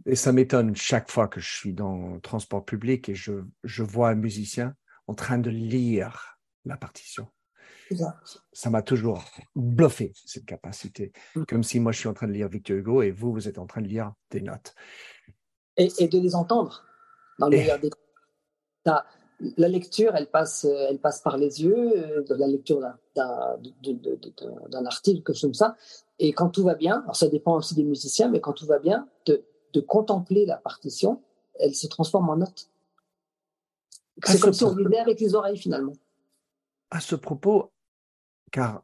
[0.08, 3.84] Et ça m'étonne chaque fois que je suis dans le transport public et je, je
[3.84, 4.74] vois un musicien
[5.06, 7.28] en train de lire la partition
[8.54, 9.24] ça m'a toujours
[9.56, 11.12] bluffé, cette capacité.
[11.36, 11.44] Mm.
[11.46, 13.58] Comme si moi, je suis en train de lire Victor Hugo et vous, vous êtes
[13.58, 14.76] en train de lire des notes.
[15.78, 16.84] Et, et de les entendre.
[17.40, 17.78] Dans le et...
[17.80, 17.90] des...
[19.58, 22.80] La lecture, elle passe, elle passe par les yeux, de la lecture
[23.16, 25.76] d'un article comme ça.
[26.20, 28.78] Et quand tout va bien, alors ça dépend aussi des musiciens, mais quand tout va
[28.78, 31.24] bien, de, de contempler la partition,
[31.56, 32.70] elle se transforme en note.
[34.24, 35.94] C'est comme si on vivait avec les oreilles finalement.
[36.92, 37.72] À ce propos,
[38.52, 38.84] car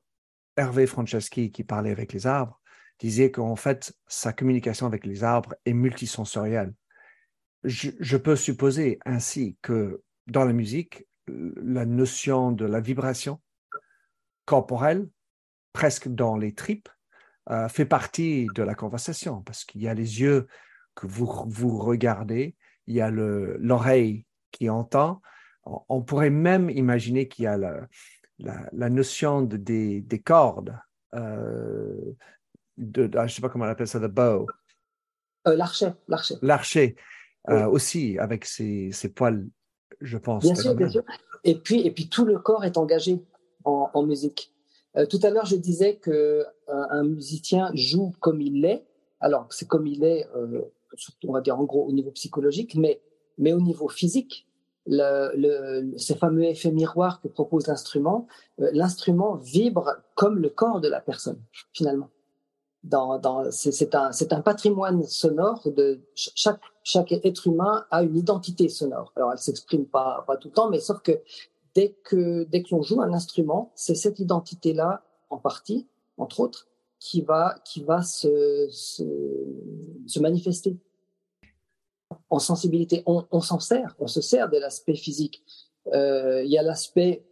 [0.55, 2.59] Hervé Franceschi, qui parlait avec les arbres,
[2.99, 6.73] disait qu'en fait, sa communication avec les arbres est multisensorielle.
[7.63, 13.41] Je, peux supposer ainsi que dans la musique, la notion de la vibration
[14.45, 15.07] corporelle,
[15.73, 16.89] presque dans les tripes,
[17.49, 20.47] euh, fait partie de la conversation parce qu'il y a les yeux
[20.95, 22.55] que vous, vous regardez,
[22.87, 25.21] il y a l'oreille qui entend.
[25.63, 27.57] On, pourrait même imaginer qu'il y a
[28.39, 30.77] la, la, notion de, des, des cordes,
[31.15, 32.13] euh,
[32.77, 34.47] de, je ne sais pas comment on appelle ça, de bow.
[35.47, 36.35] Euh, l'archet, l'archet.
[36.41, 36.95] L'archet
[37.49, 39.47] euh, aussi, avec ses, ses, poils,
[40.01, 40.43] je pense.
[40.43, 41.03] Bien sûr, bien sûr.
[41.43, 43.23] Et puis, et puis tout le corps est engagé
[43.63, 44.53] en, en musique.
[44.97, 48.85] Euh, tout à l'heure, je disais que un musicien joue comme il l'est.
[49.19, 50.27] Alors, c'est comme il est,
[51.23, 53.01] on va dire en gros au niveau psychologique, mais,
[53.37, 54.46] mais au niveau physique,
[54.87, 60.87] le, le, ces fameux effets miroirs que propose l'instrument, l'instrument vibre comme le corps de
[60.87, 61.39] la personne,
[61.73, 62.09] finalement
[63.51, 69.11] c'est un, un, patrimoine sonore de chaque, chaque être humain a une identité sonore.
[69.15, 71.19] Alors elle s'exprime pas, pas tout le temps, mais sauf que
[71.75, 76.67] dès que dès que l'on joue un instrument, c'est cette identité-là en partie, entre autres,
[76.99, 79.03] qui va qui va se, se,
[80.05, 80.77] se manifester
[82.29, 83.03] en sensibilité.
[83.05, 85.43] On, on s'en sert, on se sert de l'aspect physique.
[85.93, 87.23] Euh, il y a l'aspect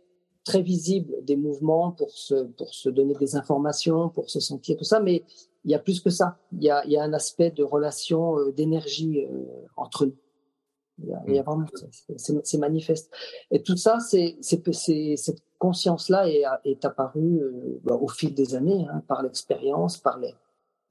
[0.44, 4.84] très visible des mouvements pour se, pour se donner des informations, pour se sentir tout
[4.84, 5.24] ça, mais
[5.66, 6.38] il y a plus que ça.
[6.54, 9.44] Il y a, il y a un aspect de relation, euh, d'énergie euh,
[9.76, 10.16] entre nous.
[11.00, 11.66] Il y a, il y a vraiment,
[12.16, 13.12] c'est manifeste.
[13.52, 18.88] Et tout ça, c'est, cette conscience-là est, est apparue euh, bah, au fil des années,
[18.90, 20.34] hein, par l'expérience, par les.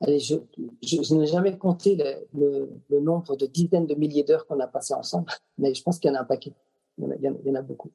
[0.00, 0.34] Allez, je,
[0.82, 1.96] je, n'ai jamais compté
[2.34, 5.98] le, le, nombre de dizaines de milliers d'heures qu'on a passé ensemble, mais je pense
[5.98, 6.52] qu'il y en a un paquet.
[6.98, 7.90] Il y en a, il y en a beaucoup.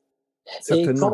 [0.69, 1.13] Et quand,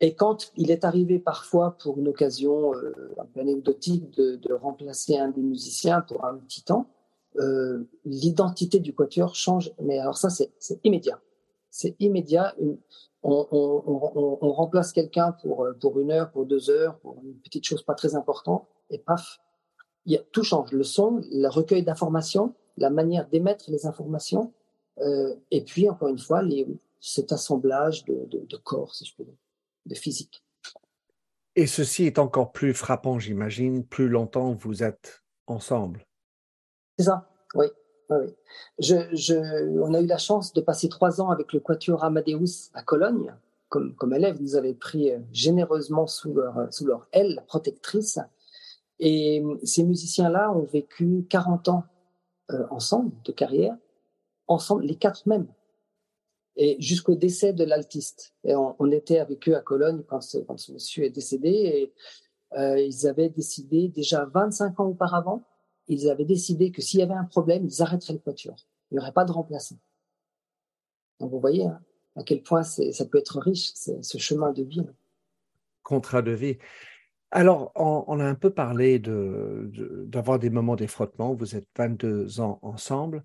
[0.00, 4.52] et quand il est arrivé parfois, pour une occasion euh, un peu anecdotique, de, de,
[4.52, 6.88] remplacer un des musiciens pour un petit temps,
[7.38, 9.72] euh, l'identité du quatuor change.
[9.80, 11.20] Mais alors ça, c'est immédiat.
[11.70, 12.54] C'est immédiat.
[12.58, 12.78] Une,
[13.22, 17.34] on, on, on, on, remplace quelqu'un pour, pour une heure, pour deux heures, pour une
[17.34, 19.40] petite chose pas très importante, et paf,
[20.06, 20.72] y a, tout change.
[20.72, 24.52] Le son, le recueil d'informations, la manière d'émettre les informations,
[25.00, 26.66] euh, et puis encore une fois, les,
[27.00, 29.34] cet assemblage de, de, de corps, si je peux dire
[29.86, 30.42] de physique.
[31.54, 36.04] Et ceci est encore plus frappant, j'imagine, plus longtemps vous êtes ensemble.
[36.98, 37.66] C'est ça, oui.
[38.10, 38.26] oui.
[38.78, 42.70] Je, je, on a eu la chance de passer trois ans avec le Quatuor Amadeus
[42.74, 43.34] à Cologne.
[43.68, 48.20] Comme, comme élèves, nous avaient pris euh, généreusement sous leur, sous leur aile protectrice.
[48.98, 51.84] Et euh, ces musiciens-là ont vécu 40 ans
[52.50, 53.76] euh, ensemble, de carrière,
[54.46, 55.46] ensemble, les quatre mêmes
[56.78, 58.34] jusqu'au décès de l'altiste.
[58.44, 60.38] On, était avec eux à Cologne quand ce,
[60.72, 61.92] monsieur est décédé et
[62.56, 65.44] euh, ils avaient décidé déjà 25 ans auparavant,
[65.88, 68.56] ils avaient décidé que s'il y avait un problème, ils arrêteraient le quatuor.
[68.90, 69.76] Il n'y aurait pas de remplaçant.
[71.20, 71.80] Donc vous voyez hein,
[72.14, 74.86] à quel point ça peut être riche, ce chemin de vie.
[75.82, 76.56] Contrat de vie.
[77.32, 81.34] Alors, on, a un peu parlé d'avoir de, d'avoir des moments d'effrottement.
[81.34, 83.24] Vous êtes 22 ans ensemble.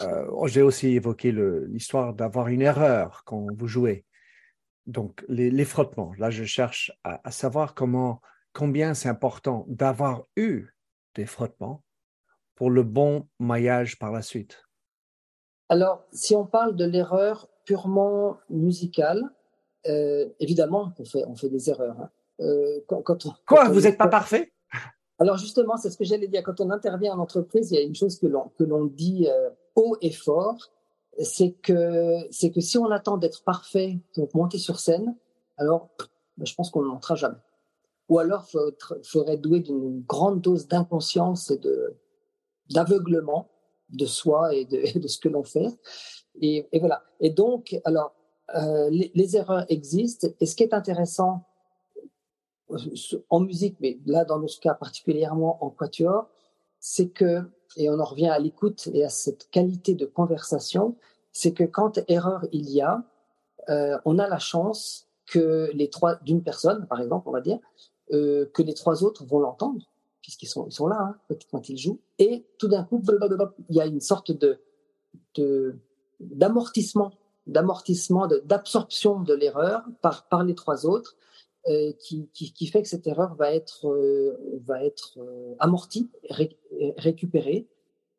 [0.00, 4.04] Euh, j'ai aussi évoqué l'histoire d'avoir une erreur quand vous jouez.
[4.86, 6.12] Donc, les, frottements.
[6.18, 8.20] Là, je cherche à, savoir comment,
[8.52, 10.68] combien c'est important d'avoir eu
[11.14, 11.84] des frottements
[12.54, 14.64] pour le bon maillage par la suite.
[15.68, 19.22] Alors, si on parle de l'erreur purement musicale,
[19.86, 22.00] euh, évidemment, on fait, on fait des erreurs.
[22.00, 22.10] Hein.
[22.42, 24.52] Euh, quand, quand on, Quoi Vous n'êtes pas parfait?
[25.18, 26.42] Alors justement, c'est ce que j'allais dire.
[26.42, 29.28] Quand on intervient en entreprise, il y a une chose que l'on que l'on dit
[29.30, 30.70] euh, haut et fort,
[31.20, 35.14] c'est que c'est que si on attend d'être parfait pour monter sur scène,
[35.58, 35.90] alors
[36.36, 37.36] ben, je pense qu'on ne montera jamais.
[38.08, 41.94] Ou alors il faudrait douer d'une grande dose d'inconscience et de
[42.70, 43.48] d'aveuglement
[43.90, 45.68] de soi et de, de ce que l'on fait.
[46.40, 47.02] Et, et, voilà.
[47.20, 48.14] Et donc, alors
[48.54, 50.28] euh, les, les erreurs existent.
[50.40, 51.44] Et ce qui est intéressant
[53.30, 56.28] en musique, mais là dans notre cas particulièrement en quatuor,
[56.78, 57.42] c'est que
[57.76, 60.96] et on en revient à l'écoute et à cette qualité de conversation,
[61.32, 63.04] c'est que quand erreur il y a,
[63.68, 67.58] euh, on a la chance que les trois, d'une personne, par exemple, on va dire,
[68.12, 69.88] euh, que les trois autres vont l'entendre,
[70.20, 73.02] puisqu'ils sont, ils sont là hein, quand ils jouent, et tout d'un coup,
[73.68, 74.60] il y a une sorte de,
[76.20, 77.12] d'amortissement,
[77.46, 81.16] d'amortissement, d'absorption de l'erreur par, par les trois autres,
[82.00, 84.36] qui, qui, fait que cette erreur va être, euh,
[84.66, 86.58] va être euh, amortie, ré,
[86.96, 87.68] récupérée.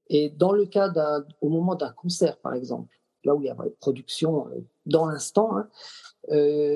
[0.08, 3.50] Et dans le cas d'un, au moment d'un concert, par exemple, là où il y
[3.50, 4.48] a production
[4.86, 5.58] dans l'instant.
[5.58, 5.70] Hein.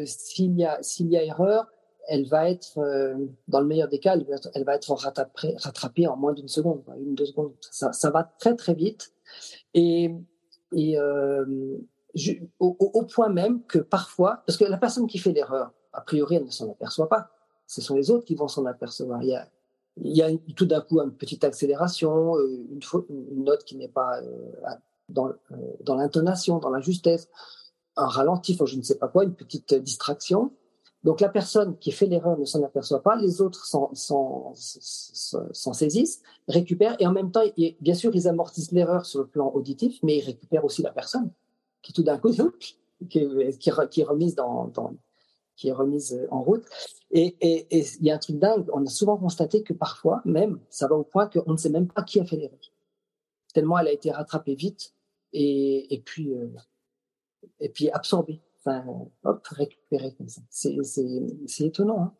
[0.05, 1.67] s'il y a s'il y a erreur,
[2.07, 2.79] elle va être,
[3.49, 4.15] dans le meilleur des cas,
[4.53, 7.51] elle va être, rattrapée, rattrapée, en moins d'une seconde, une deux secondes.
[7.59, 9.11] Ça, ça, va très très vite
[9.73, 10.15] et,
[10.71, 10.97] et
[12.59, 16.45] au, point même que parfois, parce que la personne qui fait l'erreur, a priori, elle
[16.45, 17.29] ne s'en aperçoit pas.
[17.65, 19.21] Ce sont les autres qui vont s'en apercevoir.
[19.23, 19.47] Il y a,
[19.97, 24.21] il y a tout d'un coup une petite accélération, euh, une, note qui n'est pas
[24.21, 24.51] euh,
[25.09, 25.33] dans, euh,
[25.81, 27.27] dans l'intonation, dans la justesse,
[27.95, 30.51] un ralenti, je ne sais pas quoi, une petite distraction.
[31.03, 34.53] Donc la personne qui fait l'erreur ne s'en aperçoit pas, les autres s'en
[35.73, 37.43] saisissent, récupèrent, et en même temps,
[37.79, 41.31] bien sûr, ils amortissent l'erreur sur le plan auditif, mais ils récupèrent aussi la personne
[41.81, 42.31] qui tout d'un coup
[43.09, 44.71] qui, est remise dans,
[45.57, 46.63] qui est remise en route.
[47.11, 47.35] Et
[47.71, 50.95] il y a un truc dingue, on a souvent constaté que parfois, même, ça va
[50.95, 52.59] au point qu'on ne sait même pas qui a fait l'erreur.
[53.53, 54.93] Tellement elle a été rattrapée vite
[55.33, 56.47] et, et puis, euh,
[57.59, 58.41] et puis absorbée.
[58.59, 58.85] Enfin,
[59.23, 60.41] hop, récupérée comme ça.
[60.49, 62.01] C'est étonnant.
[62.01, 62.13] Hein.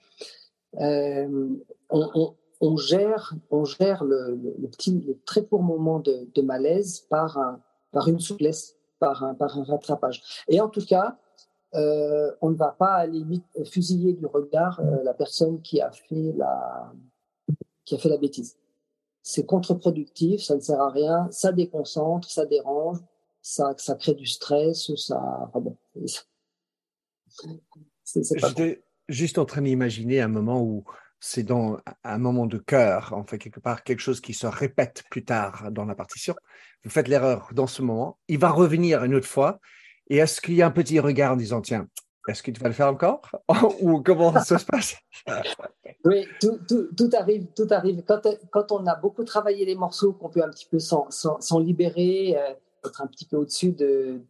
[0.82, 1.50] Euh,
[1.90, 4.40] on, on, gère, on gère le,
[4.72, 7.60] petit, le très court moment de, de malaise par,
[7.92, 10.44] par une souplesse, par un, par un rattrapage.
[10.48, 11.20] Et en tout cas,
[11.78, 16.34] euh, on ne va pas limite fusiller du regard euh, la personne qui a fait
[16.36, 16.92] la
[17.86, 18.58] qui a fait la bêtise.
[19.22, 22.98] C'est contre-productif, ça ne sert à rien, ça déconcentre, ça dérange,
[23.42, 25.52] ça ça crée du stress, ça.
[28.06, 30.84] J'étais juste en train d'imaginer un moment où
[31.20, 35.04] c'est dans un moment de cœur, en fait, quelque part, quelque chose qui se répète
[35.10, 36.36] plus tard dans la partition.
[36.84, 39.60] Vous faites l'erreur dans ce moment, il va revenir une autre fois,
[40.10, 41.88] et est-ce qu'il y a un petit regard en disant, tiens,
[42.28, 43.22] est-ce que tu vas le faire encore?
[43.82, 44.96] Ou comment ça se passe?
[46.06, 46.60] Oui, tout,
[46.96, 47.48] tout, arrive.
[47.54, 48.02] Tout arrive.
[48.08, 52.38] Quand, quand, on a beaucoup travaillé les morceaux, qu'on peut un petit peu s'en libérer,
[52.38, 52.54] euh,
[52.86, 54.22] être un petit peu au-dessus de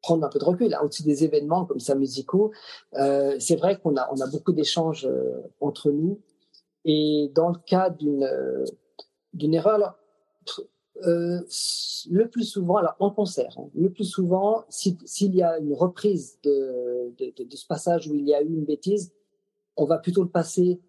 [0.00, 2.52] prendre un peu de recul, hein, au-dessus des événements comme ça musicaux,
[2.94, 6.20] euh, c'est vrai qu'on a, on a beaucoup d'échanges euh, entre nous.
[6.84, 8.28] Et dans le cas d'une
[9.34, 9.98] d'une erreur,
[11.06, 11.40] euh,
[12.10, 16.38] le plus souvent, alors en concert, hein, le plus souvent, s'il y a une reprise
[16.42, 19.12] de, de, de, ce passage où il y a eu une bêtise,
[19.76, 20.80] on va plutôt le passer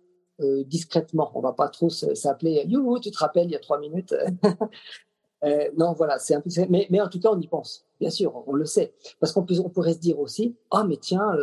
[0.41, 1.31] euh, discrètement.
[1.35, 4.13] On va pas trop s'appeler You, tu te rappelles, il y a trois minutes?
[5.43, 6.49] euh, non, voilà, c'est un peu.
[6.69, 7.85] Mais, mais en tout cas, on y pense.
[7.99, 8.93] Bien sûr, on, le sait.
[9.19, 11.35] Parce qu'on on pourrait se dire aussi Ah, mais tiens,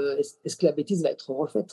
[0.44, 1.72] est-ce que la bêtise va être refaite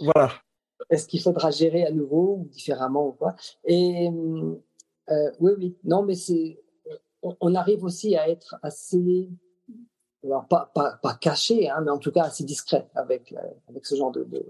[0.00, 0.30] Voilà.
[0.88, 3.36] Est-ce qu'il faudra gérer à nouveau ou différemment ou quoi?
[3.64, 4.60] Et hum,
[5.10, 5.76] euh, oui, oui.
[5.84, 6.60] Non, mais c'est,
[7.22, 9.28] on, arrive aussi à être assez,
[10.24, 13.96] alors pas, pas, caché, hein, mais en tout cas assez discret avec, euh, avec ce
[13.96, 14.44] genre de, de,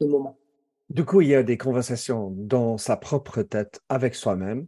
[0.00, 0.38] de moments.
[0.88, 4.66] Du coup, il y a des conversations dans sa propre tête avec soi-même.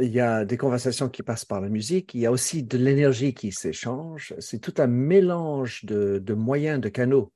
[0.00, 2.12] Il y a des conversations qui passent par la musique.
[2.14, 4.34] Il y a aussi de l'énergie qui s'échange.
[4.40, 7.32] C'est tout un mélange de, de moyens, de canaux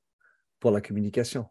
[0.59, 1.47] pour la communication.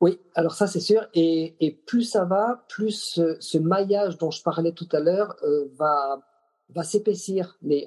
[0.00, 1.06] Oui, alors ça c'est sûr.
[1.14, 5.36] Et, et, plus ça va, plus ce, ce, maillage dont je parlais tout à l'heure
[5.42, 6.22] euh, va,
[6.70, 7.58] va s'épaissir.
[7.60, 7.86] Mais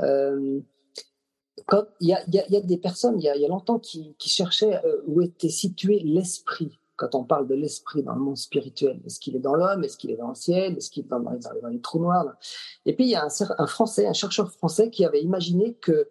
[0.00, 0.60] euh,
[1.66, 3.48] quand il y a, y, a, y a, des personnes, il y a, y a
[3.48, 6.78] longtemps qui, qui cherchaient euh, où était situé l'esprit.
[6.96, 9.96] Quand on parle de l'esprit dans le monde spirituel, est-ce qu'il est dans l'homme, est-ce
[9.96, 12.34] qu'il est dans le ciel, est-ce qu'il est dans, dans, dans, les trous noirs
[12.86, 13.28] Et puis il y a un,
[13.58, 16.08] un, Français, un chercheur français qui avait imaginé que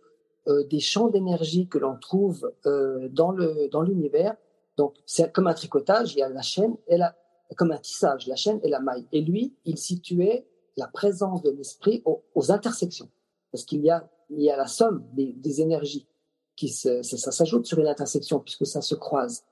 [0.48, 4.38] euh, des champs d'énergie que l'on trouve euh, dans le dans l'univers
[4.78, 7.16] donc, c'est comme un tricotage, il y a la chaîne et la,
[7.56, 9.06] comme un tissage, la chaîne et la maille.
[9.12, 10.48] Et lui, il situait
[10.78, 13.10] la présence de l'esprit aux, intersections.
[13.52, 16.08] Parce qu'il y a, il y a la somme des, énergies
[16.56, 19.44] qui se, ça, ça s'ajoute sur une intersection puisque ça se croise.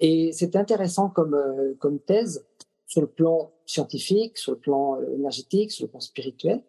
[0.00, 2.46] Et c'est intéressant comme, euh, comme thèse
[2.86, 6.62] sur le plan scientifique, sur le plan euh, énergétique, sur le plan spirituel.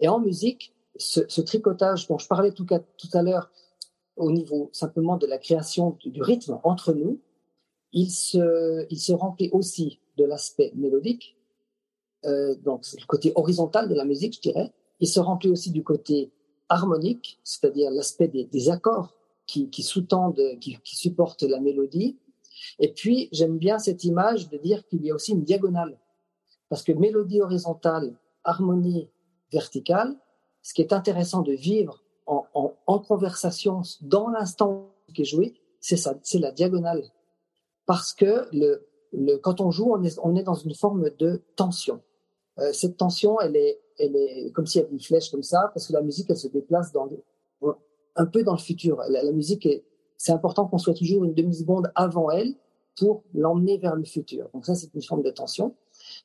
[0.00, 3.50] Et en musique, ce, ce tricotage dont je parlais tout, tout à l'heure
[4.16, 7.20] au niveau simplement de la création du rythme entre nous,
[7.96, 11.34] il se, remplit aussi de l'aspect mélodique,
[12.26, 14.72] euh, donc le côté horizontal de la musique, je dirais.
[15.00, 16.30] Il se remplit aussi du côté
[16.68, 19.16] harmonique, c'est-à-dire l'aspect des, accords
[19.46, 22.18] qui, qui sous-tendent, qui, supportent la mélodie.
[22.78, 25.98] Et puis, j'aime bien cette image de dire qu'il y a aussi une diagonale.
[26.68, 29.08] Parce que mélodie horizontale, harmonie
[29.52, 30.14] verticale,
[30.62, 32.44] ce qui est intéressant de vivre en,
[32.86, 37.04] en, conversation dans l'instant qui est joué, c'est c'est la diagonale
[37.86, 41.42] parce que le, le, quand on joue, on est, on est dans une forme de
[41.56, 42.02] tension.
[42.58, 45.70] Euh, cette tension, elle est, elle est comme s'il y avait une flèche comme ça,
[45.72, 47.08] parce que la musique, elle se déplace dans
[48.18, 49.02] un peu dans le futur.
[49.08, 49.68] La, la musique,
[50.16, 52.54] c'est important qu'on soit toujours une demi-seconde avant elle
[52.98, 54.48] pour l'emmener vers le futur.
[54.54, 55.74] Donc ça, c'est une forme de tension.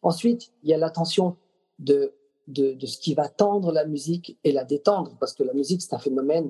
[0.02, 1.36] Ensuite, il y a la tension
[1.80, 2.14] de
[2.48, 5.82] de, de, ce qui va tendre la musique et la détendre, parce que la musique,
[5.82, 6.50] c'est un phénomène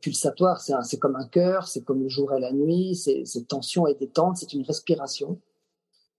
[0.00, 3.94] pulsatoire, c'est comme un cœur, c'est comme le jour et la nuit, c'est tension et
[3.94, 5.38] détente, c'est une respiration,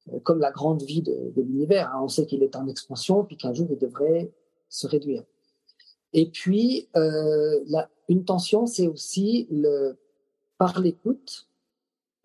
[0.10, 1.92] euh, comme la grande vie de, l'univers.
[1.94, 2.02] Hein.
[2.04, 4.32] On sait qu'il est en expansion, puis qu'un jour, il devrait
[4.70, 5.24] se réduire.
[6.14, 7.60] Et puis, euh,
[8.10, 9.98] une tension, c'est aussi le,
[10.58, 11.48] par l'écoute,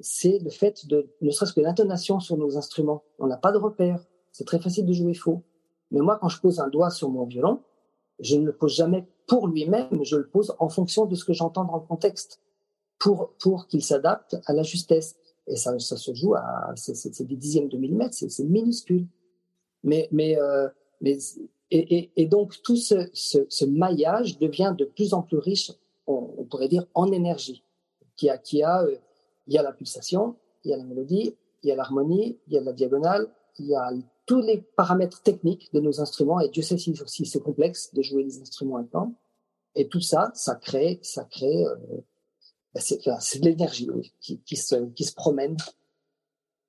[0.01, 3.03] c'est le fait de, ne serait-ce que l'intonation sur nos instruments.
[3.19, 4.05] On n'a pas de repère.
[4.33, 5.43] C'est très facile de jouer faux.
[5.91, 7.63] Mais moi, quand je pose un doigt sur mon violon,
[8.19, 11.33] je ne le pose jamais pour lui-même, je le pose en fonction de ce que
[11.33, 12.41] j'entends dans le contexte,
[12.99, 15.17] pour, pour qu'il s'adapte à la justesse.
[15.47, 19.07] Et ça, ça se joue à, c'est des dixièmes de millimètre, c'est minuscule.
[19.85, 20.69] Mais, mais, euh,
[21.01, 21.19] mais
[21.71, 25.71] et, et, donc tout ce, ce, ce, maillage devient de plus en plus riche,
[26.07, 27.63] on, on pourrait dire, en énergie,
[28.17, 28.97] qui a, qui a, euh,
[29.47, 32.55] il y a la pulsation, il y a la mélodie, il y a l'harmonie, il
[32.55, 33.91] y a la diagonale, il y a
[34.27, 38.03] tous les paramètres techniques de nos instruments, et Dieu sait si, si c'est complexe de
[38.03, 39.15] jouer des instruments à temps.
[39.77, 41.77] Et tout ça, ça crée, ça crée, euh,
[42.75, 43.89] bah, c'est, de l'énergie
[44.21, 45.57] qui, se, promène.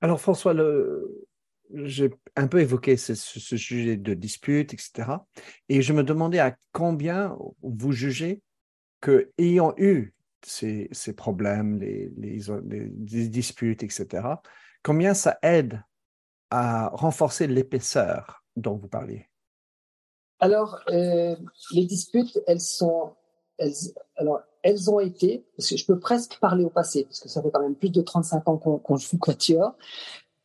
[0.02, 0.54] Alors François,
[1.74, 5.10] j'ai un peu évoqué ce, sujet de dispute, etc.
[5.70, 8.42] Et je me demandais à combien vous jugez
[9.02, 10.14] que, ayant eu
[10.46, 12.10] ces, problèmes, les,
[13.30, 14.28] disputes, etc.,
[14.84, 15.82] combien ça aide
[16.50, 19.28] à renforcer l'épaisseur dont vous parliez
[20.40, 21.36] Alors, euh,
[21.72, 23.14] les disputes, elles sont.
[24.18, 27.42] Alors, elles ont été, parce que je peux presque parler au passé, parce que ça
[27.42, 29.76] fait quand même plus de 35 ans qu'on qu joue Quatuor,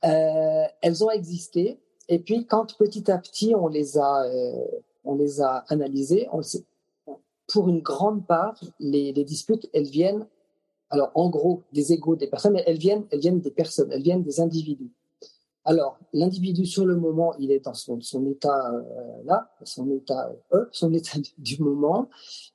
[0.04, 1.78] euh, elles ont existé.
[2.08, 4.64] Et puis, quand petit à petit, on les a, euh,
[5.04, 6.28] on les a analysées,
[7.52, 10.26] pour une grande part, les, disputes, elles viennent,
[10.90, 14.22] alors en gros, des égaux des personnes, elles viennent, elles viennent des personnes, elles viennent
[14.22, 14.90] des individus.
[15.64, 20.32] Alors, l'individu, sur le moment, il est dans son, son état euh, là, son état
[20.52, 22.10] euh, son état du moment.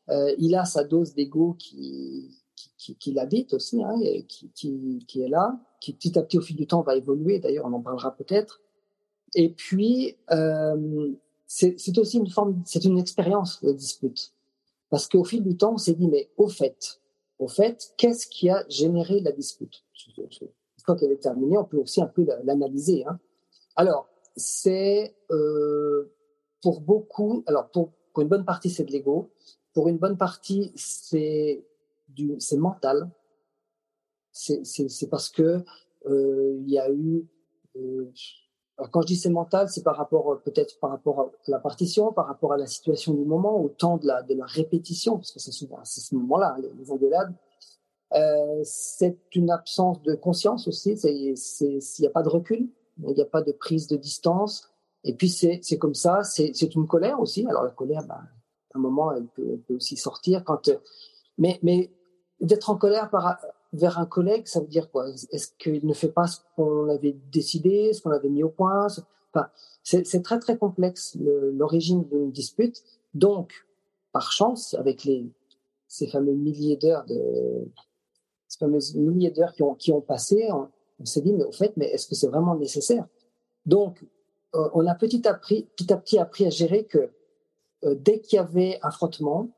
[0.09, 2.43] Euh, il a sa dose d'ego qui,
[2.77, 3.95] qui, qui, l'habite aussi, hein,
[4.27, 7.39] qui, qui, qui, est là, qui petit à petit, au fil du temps, va évoluer.
[7.39, 8.61] D'ailleurs, on en parlera peut-être.
[9.35, 11.13] Et puis, euh,
[11.45, 14.33] c'est aussi une forme, c'est une expérience de dispute.
[14.89, 16.99] Parce qu'au fil du temps, on s'est dit, mais au fait,
[17.39, 19.83] au fait, qu'est-ce qui a généré la dispute?
[20.87, 23.05] Fois qu'elle est terminée, on peut aussi un peu l'analyser.
[23.05, 23.19] Hein.
[23.75, 26.11] Alors, c'est euh,
[26.61, 29.29] pour beaucoup, alors pour, une bonne partie, c'est de l'ego.
[29.73, 31.63] Pour une bonne partie, c'est
[32.07, 33.11] du, c'est mental.
[34.31, 34.63] C'est,
[35.09, 35.63] parce que
[36.07, 37.27] euh, il y a eu.
[37.75, 38.11] Euh,
[38.77, 42.11] alors quand je dis c'est mental, c'est par rapport peut-être par rapport à la partition,
[42.11, 45.51] par rapport à la situation du moment, au temps de la répétition, parce que c'est
[45.51, 47.33] souvent ce moment-là, les, les engueulades
[48.13, 50.93] euh, c'est une absence de conscience aussi.
[51.03, 51.35] Il
[51.99, 52.69] n'y a pas de recul,
[53.03, 54.69] il n'y a pas de prise de distance.
[55.03, 56.23] Et puis c'est comme ça.
[56.23, 57.45] C'est une colère aussi.
[57.47, 58.21] Alors la colère, bah,
[58.73, 60.69] à un moment, elle peut, aussi sortir quand.
[61.37, 61.91] Mais, mais
[62.39, 63.09] d'être en colère
[63.73, 65.09] vers un collègue, ça veut dire quoi?
[65.31, 68.87] Est-ce qu'il ne fait pas ce qu'on avait décidé, ce qu'on avait mis au point?
[69.33, 69.49] Enfin,
[69.83, 72.83] C'est très très complexe l'origine d'une dispute.
[73.13, 73.65] Donc,
[74.13, 75.29] par chance, avec les,
[75.87, 77.67] ces fameux milliers d'heures de,
[78.47, 80.69] ces fameuses milliers d'heures qui ont, qui ont passé, on,
[81.05, 83.05] s'est dit, mais au fait, mais est-ce que c'est vraiment nécessaire?
[83.65, 84.03] Donc,
[84.55, 87.11] euh, on a petit à, petit, petit à petit appris à gérer que
[87.83, 89.49] euh, dès qu'il y avait un frottement,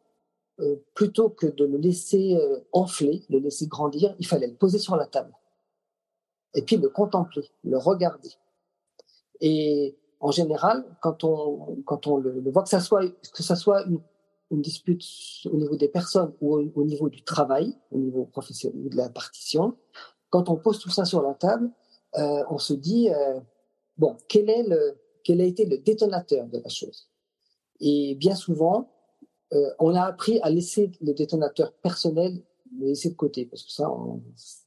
[0.59, 2.37] euh, plutôt que de le laisser
[2.73, 5.33] enfler, le laisser grandir, il fallait le poser sur la table.
[6.55, 8.31] Et puis le contempler, le regarder.
[9.39, 13.83] Et en général, quand on, quand on le, voit, que ça soit, que ça soit
[13.85, 14.01] une,
[14.51, 15.03] une dispute
[15.45, 19.77] au niveau des personnes ou au, niveau du travail, au niveau professionnel, de la partition,
[20.29, 21.69] quand on pose tout ça sur la table,
[22.17, 23.39] euh, on se dit euh,
[23.97, 27.09] bon, quel est le, quel a été le détonateur de la chose?
[27.79, 28.89] Et bien souvent,
[29.53, 32.43] euh, on a appris à laisser le détonateur personnel
[32.77, 33.89] le laisser de côté parce que ça,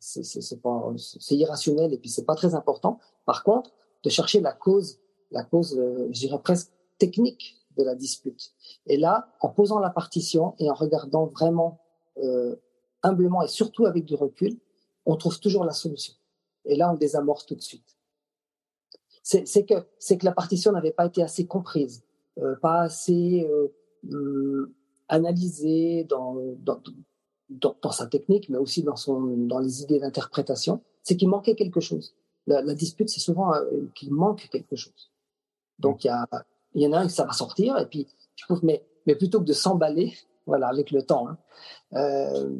[0.08, 2.98] c'est irrationnel et puis c'est pas très important.
[3.24, 3.70] Par contre,
[4.02, 4.98] de chercher la cause,
[5.30, 8.52] la cause, euh, je dirais presque technique de la dispute.
[8.86, 11.80] Et là, en posant la partition et en regardant vraiment
[12.18, 12.56] euh,
[13.02, 14.58] humblement et surtout avec du recul,
[15.06, 16.14] on trouve toujours la solution.
[16.64, 17.96] Et là, on désamorce tout de suite.
[19.22, 22.04] C'est que que la partition n'avait pas été assez comprise,
[22.38, 23.68] euh, pas assez euh,
[24.12, 24.72] hum,
[25.08, 26.80] analysée dans, dans,
[27.50, 30.82] dans, sa technique, mais aussi dans son dans les idées d'interprétation.
[31.02, 32.14] C'est qu'il manquait quelque chose.
[32.46, 33.52] La, la dispute, c'est souvent
[33.94, 35.12] qu'il manque quelque chose.
[35.78, 36.26] Donc il y a
[36.74, 38.08] il y en a un qui ça va sortir, et puis,
[38.62, 40.14] mais, mais plutôt que de s'emballer,
[40.46, 41.38] voilà, avec le temps, hein,
[41.94, 42.50] euh,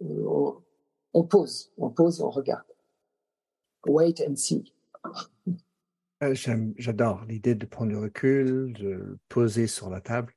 [0.00, 2.64] on, pose, on pose on regarde.
[3.86, 4.72] Wait and see.
[6.22, 6.34] Euh,
[6.78, 10.32] j'adore l'idée de prendre du recul, de poser sur la table.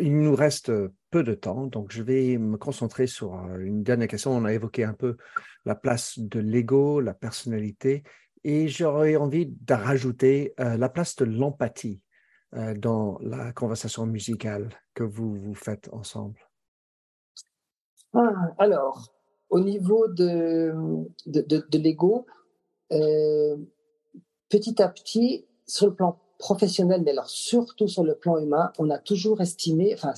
[0.00, 0.72] Il nous reste
[1.10, 4.32] peu de temps, donc je vais me concentrer sur euh, une dernière question.
[4.32, 5.16] On a évoqué un peu
[5.64, 8.02] la place de l'ego, la personnalité,
[8.48, 12.00] et j'aurais envie de rajouter euh, la place de l'empathie
[12.78, 16.40] dans la conversation musicale que vous, vous faites ensemble.
[18.14, 19.12] Ah, alors,
[19.50, 20.72] au niveau de,
[21.26, 22.24] de, l'ego,
[24.48, 28.90] petit à petit, sur le plan professionnel, mais alors surtout sur le plan humain, on
[28.90, 30.14] a toujours estimé, enfin,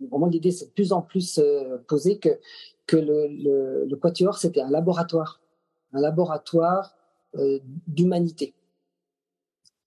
[0.00, 2.40] vraiment l'idée c'est de plus en plus euh, posée que,
[2.86, 5.40] que le, le, le Quatuor, c'était un laboratoire,
[5.92, 6.95] un laboratoire euh,
[7.86, 8.54] d'humanité.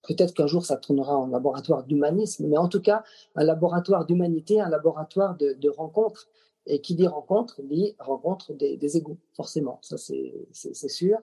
[0.02, 4.60] Peut-être qu'un jour ça tournera en laboratoire d'humanisme, mais en tout cas, un laboratoire d'humanité,
[4.60, 6.28] un laboratoire de, de rencontres.
[6.66, 11.18] Et qui dit rencontre, dit rencontre des, des égaux, forcément, ça c'est sûr.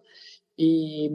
[0.58, 1.12] Et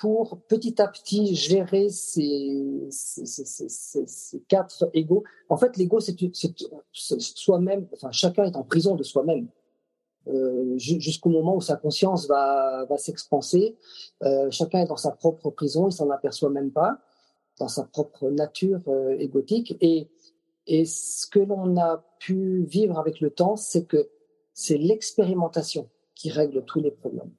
[0.00, 5.24] pour petit à petit gérer ces, ces, ces, ces quatre égaux.
[5.48, 6.16] En fait, l'ego, c'est
[6.92, 9.48] soi-même, enfin, chacun est en prison de soi-même.
[10.28, 13.76] Euh, jusqu'au moment où sa conscience va, va s'expanser.
[14.22, 16.98] Euh, chacun est dans sa propre prison, il s'en aperçoit même pas,
[17.58, 19.76] dans sa propre nature euh, égotique.
[19.80, 20.08] Et,
[20.66, 24.08] et ce que l'on a pu vivre avec le temps, c'est que
[24.52, 27.32] c'est l'expérimentation qui règle tous les problèmes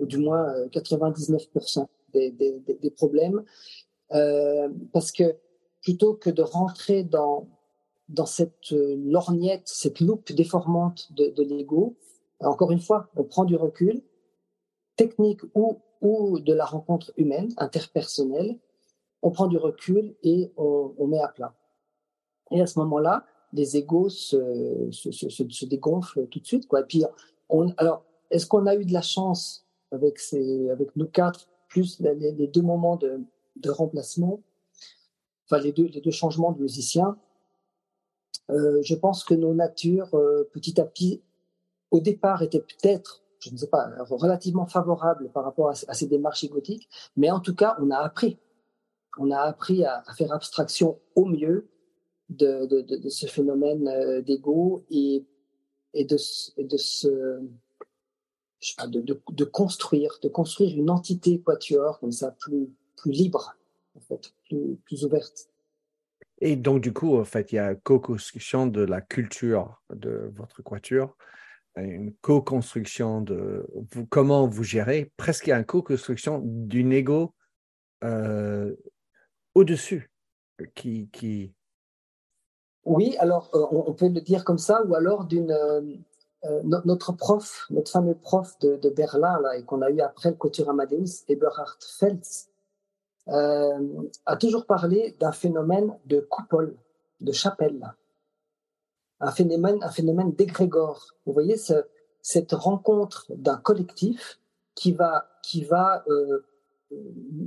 [0.00, 3.44] ou du moins 99% euh, des, des, problèmes,
[4.92, 5.36] parce que
[5.82, 7.48] plutôt que de rentrer dans
[8.08, 11.96] dans cette euh, lorgnette, cette loupe déformante de, de l'ego,
[12.40, 14.02] encore une fois, on prend du recul,
[14.96, 18.58] technique ou ou de la rencontre humaine, interpersonnelle,
[19.22, 21.54] on prend du recul et on, on met à plat.
[22.50, 23.24] Et à ce moment-là,
[23.54, 26.68] les égos se, se, se, se, dégonflent tout de suite.
[26.68, 26.80] Quoi.
[26.80, 27.04] Et puis,
[27.48, 32.00] on, alors, est-ce qu'on a eu de la chance avec, ces, avec nous quatre, plus
[32.00, 33.20] les, deux moments de,
[33.56, 34.42] de, remplacement,
[35.46, 37.16] enfin les deux, les deux changements de musiciens,
[38.48, 41.22] je pense que nos natures, euh, petit à petit,
[41.90, 46.44] au départ, étaient peut-être, je ne sais pas, relativement favorables par rapport à, ces démarches
[46.44, 48.38] égotiques, mais en tout cas, on a appris.
[49.18, 51.68] On a appris à, faire abstraction au mieux
[52.28, 55.24] de, ce phénomène euh, d'ego et,
[55.94, 56.16] de,
[56.62, 57.40] de ce
[58.88, 63.54] de, de, construire, de construire une entité quatuor comme ça, plus, plus libre,
[63.94, 65.50] en fait, plus, plus ouverte.
[66.40, 70.62] Et donc, du coup, en fait, il y a co-construction de la culture de votre
[70.62, 71.16] quatuor,
[71.76, 73.66] une co-construction de
[74.10, 77.34] comment vous gérez, presque une co-construction d'une ego
[78.02, 78.74] euh,
[79.54, 80.10] au-dessus
[80.74, 81.52] qui, qui...
[82.84, 85.80] Oui, alors euh, on, peut le dire comme ça, ou alors d'une euh,
[86.44, 90.30] euh, notre prof, notre fameux prof de, de Berlin, là, et qu'on a eu après
[90.30, 92.50] le couture Amadeus, Eberhard Feltz,
[93.28, 96.76] euh, a toujours parlé d'un phénomène de coupole,
[97.20, 97.94] de chapelle,
[99.20, 101.14] un phénomène, un phénomène d'égrégore.
[101.24, 101.86] Vous voyez ce,
[102.20, 104.40] cette rencontre d'un collectif
[104.74, 106.44] qui va, qui va euh,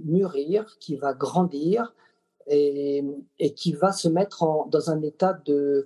[0.05, 1.93] mûrir, qui va grandir
[2.47, 3.03] et,
[3.55, 5.85] qui va se mettre dans un état de,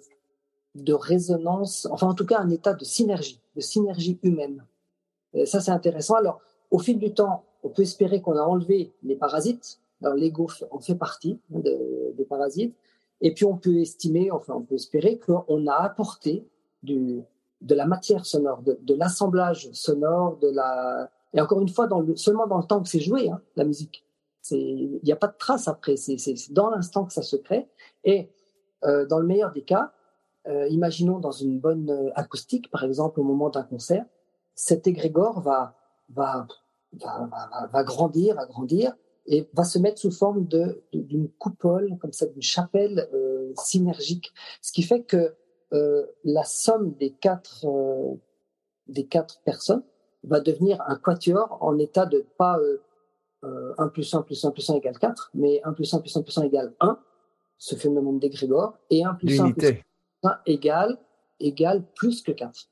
[0.76, 4.66] de résonance, enfin en tout cas un état de synergie, de synergie humaine.
[5.46, 6.16] Ça c'est intéressant.
[6.16, 6.40] Alors
[6.70, 9.80] au fil du temps, on peut espérer qu'on a enlevé les parasites.
[10.02, 12.76] Alors l'ego en fait partie hein, des parasites.
[13.22, 16.48] Et puis on peut estimer, enfin on peut espérer qu'on a apporté
[16.82, 17.22] du,
[17.62, 22.02] de la matière sonore, de, de l'assemblage sonore, de la et encore une fois dans
[22.02, 24.06] le, seulement dans le temps que c'est joué hein, la musique.
[24.50, 26.18] Il n'y a pas de trace après, c'est
[26.52, 27.70] dans l'instant que ça se crée.
[28.04, 28.30] Et
[28.84, 29.94] euh, dans le meilleur des cas,
[30.48, 34.04] euh, imaginons dans une bonne euh, acoustique, par exemple au moment d'un concert,
[34.56, 35.76] cet égrégore va,
[36.10, 36.48] va,
[36.94, 38.96] va, va, va grandir, va grandir
[39.28, 44.34] et va se mettre sous forme de d'une coupole comme ça, d'une chapelle euh, synergique,
[44.62, 45.36] ce qui fait que
[45.74, 48.16] euh, la somme des quatre euh,
[48.88, 49.84] des quatre personnes
[50.24, 54.70] va devenir un quatuor en état de pas euh, 1 plus 1 plus 1 plus
[54.70, 57.00] 1 égale 4, mais 1 plus 1 plus 1 plus 1 égale 1,
[57.58, 59.82] ce phénomène d'égrégore, et 1 plus 1 plus
[60.46, 60.98] égale,
[61.40, 62.70] égale plus que 4.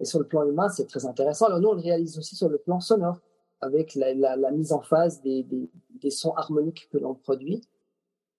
[0.00, 1.46] Et sur le plan humain, c'est très intéressant.
[1.46, 3.20] Alors nous, on le réalise aussi sur le plan sonore,
[3.60, 5.70] avec la, mise en phase des,
[6.10, 7.62] sons harmoniques que l'on produit,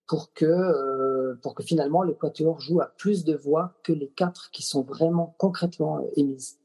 [0.08, 4.50] pour que, euh, pour que finalement l'équateur joue à plus de voix que les quatre
[4.52, 6.58] qui sont vraiment concrètement euh, émises.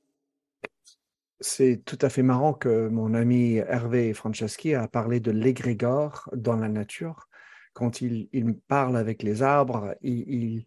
[1.40, 6.56] C'est tout à fait marrant que mon ami Hervé Franceschi a parlé de l'égrégore dans
[6.56, 7.28] la nature.
[7.74, 8.28] Quand il,
[8.66, 10.64] parle avec les arbres, il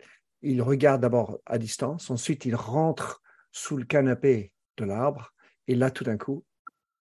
[0.62, 5.34] regarde d'abord à distance, ensuite il rentre sous le canapé de l'arbre,
[5.68, 6.46] et là, tout d'un coup,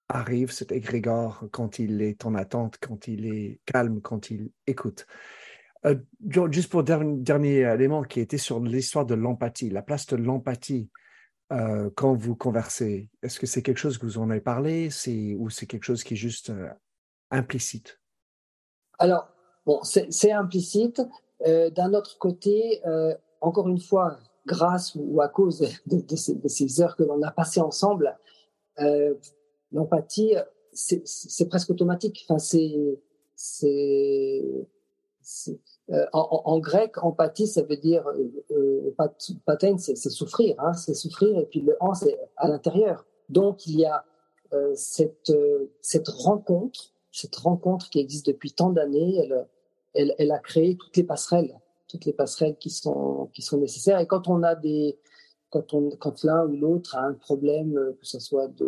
[0.08, 5.06] arrive, cet égrégore, quand il est en attente, quand il est calme, quand il écoute.
[5.84, 5.96] Euh,
[6.50, 10.90] juste pour dernier, dernier élément qui était sur l'histoire de l'empathie, la place de l'empathie
[11.52, 13.08] euh, quand vous conversez.
[13.22, 14.88] Est-ce que c'est quelque chose que vous en avez parlé
[15.36, 16.68] ou c'est quelque chose qui est juste euh,
[17.30, 18.00] implicite?
[18.98, 19.28] Alors,
[19.64, 21.02] bon, c'est implicite.
[21.44, 22.80] D'un autre côté,
[23.42, 28.16] encore une fois, grâce ou à cause de, ces, heures que l'on a passées ensemble,
[29.72, 30.34] l'empathie,
[30.72, 32.26] c'est presque automatique.
[35.92, 41.46] Euh, en, grec, empathie, ça veut dire euh, euh c'est souffrir, hein, c'est souffrir, et
[41.46, 43.06] puis le an, c'est à l'intérieur.
[43.28, 44.04] Donc il y a
[44.52, 49.28] euh, cette rencontre, cette rencontre qui existe depuis tant d'années.
[49.94, 51.58] Elle, a créé toutes les passerelles,
[51.88, 54.00] toutes les passerelles qui sont qui sont nécessaires.
[54.00, 54.98] Et quand on a des
[55.50, 58.66] quand on quand l'un ou l'autre a un problème, que ce soit de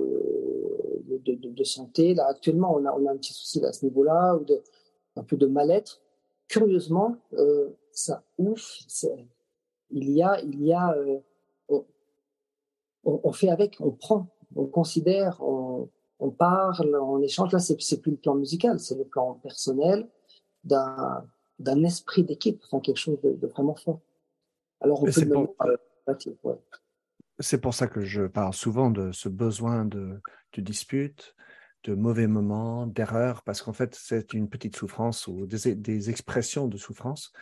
[1.09, 4.37] de, de, santé, là actuellement on a on a un petit souci à ce niveau-là
[4.37, 4.63] ou de
[5.17, 6.01] un peu de mal-être
[6.49, 8.79] curieusement, euh, ça ouf,
[9.91, 11.21] il y a, il y a, euh,
[13.05, 15.89] on, fait avec, on prend, on considère, on,
[16.31, 17.53] parle, on échange.
[17.53, 20.09] Là, c'est plus le plan musical, c'est le plan personnel
[20.65, 21.25] d'un
[21.59, 24.01] d'un esprit d'équipe, enfin quelque chose de, vraiment fort.
[24.81, 26.59] Alors on peut le
[27.41, 30.21] C'est pour ça que je parle souvent de ce besoin de,
[30.55, 31.35] de dispute,
[31.85, 36.77] de mauvais moments, d'erreurs, parce qu'en fait, c'est une petite souffrance ou des, expressions de
[36.77, 37.33] souffrance,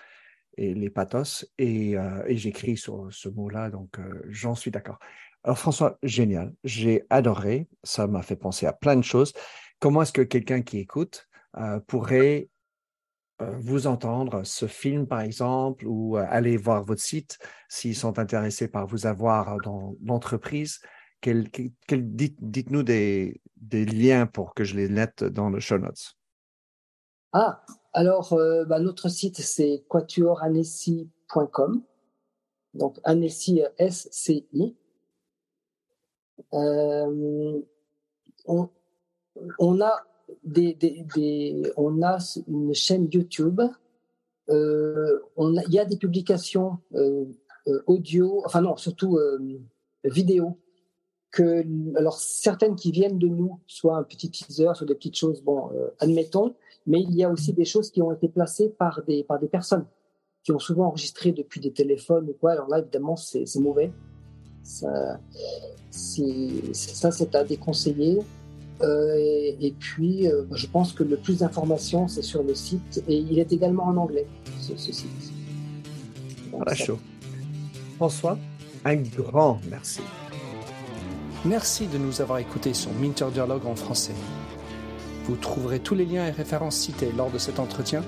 [0.56, 4.98] et les pathos, et, euh, j'écris sur ce mot-là, donc euh, j'en suis d'accord.
[5.44, 9.32] Alors François, génial, j'ai adoré, ça m'a fait penser à plein de choses.
[9.78, 12.48] Comment est-ce que quelqu'un qui écoute euh, pourrait
[13.38, 18.86] vous entendre, ce film par exemple, ou aller voir votre site s'ils sont intéressés par
[18.86, 20.80] vous avoir dans l'entreprise
[21.32, 23.40] dites-nous des,
[23.72, 26.16] liens pour que je les mette dans le show notes.
[27.32, 31.82] Ah, alors euh, bah, notre site c'est quatuoranessi.com.
[32.74, 34.76] Donc Annecy S-C-I.
[36.52, 37.62] Euh,
[38.46, 40.06] on, a
[41.76, 42.18] on a
[42.48, 43.60] une chaîne YouTube.
[44.48, 46.78] Euh, il y a des publications
[47.86, 49.18] audio, enfin non, surtout
[50.04, 50.58] vidéo
[51.36, 51.64] que,
[51.98, 55.70] alors certaines qui viennent de nous, soit un petit teaser, soit des petites choses, bon,
[55.74, 56.54] euh, admettons,
[56.86, 59.84] mais il y a aussi des choses qui ont été placées par des, personnes
[60.42, 62.52] qui ont souvent enregistré depuis des téléphones ou quoi.
[62.52, 63.92] Alors là, évidemment, c'est mauvais.
[64.62, 65.20] Ça
[65.90, 68.20] c'est à déconseiller.
[68.82, 69.16] Euh,
[69.60, 73.02] et, puis, euh, je pense que le plus d'informations, c'est sur le site.
[73.08, 74.26] Et il est également en anglais,
[74.60, 75.06] ce, site.
[76.50, 76.98] voilà, chaud.
[77.96, 78.38] François,
[78.84, 80.02] un grand merci.
[81.44, 84.14] Merci de nous avoir écoutés sur Minter Dialogue en français.
[85.24, 88.02] Vous trouverez tous les liens et références cités lors de cet entretien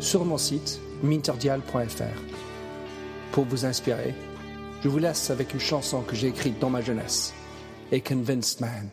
[0.00, 2.22] sur mon site minterdial.fr.
[3.30, 4.14] Pour vous inspirer,
[4.82, 7.32] je vous laisse avec une chanson que j'ai écrite dans ma jeunesse,
[7.92, 8.90] A Convinced Man.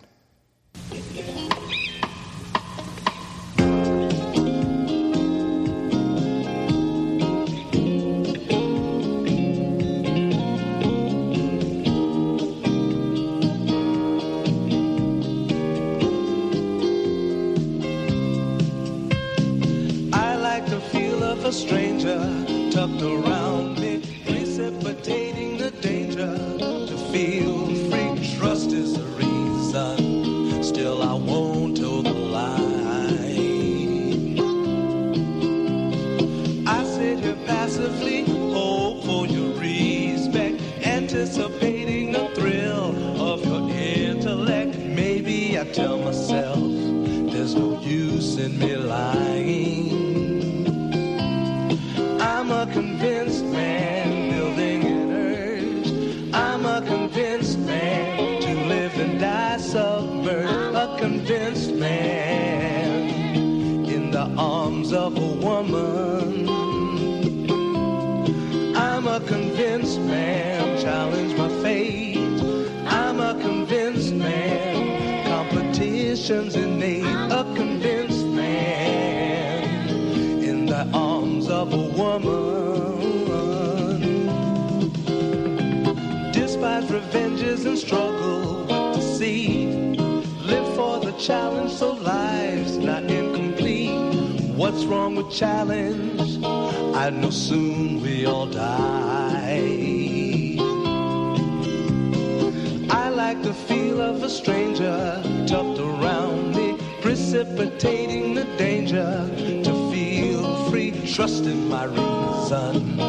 [104.29, 109.27] A stranger tucked around me, precipitating the danger
[109.63, 110.91] to feel free.
[111.15, 112.99] Trust in my reason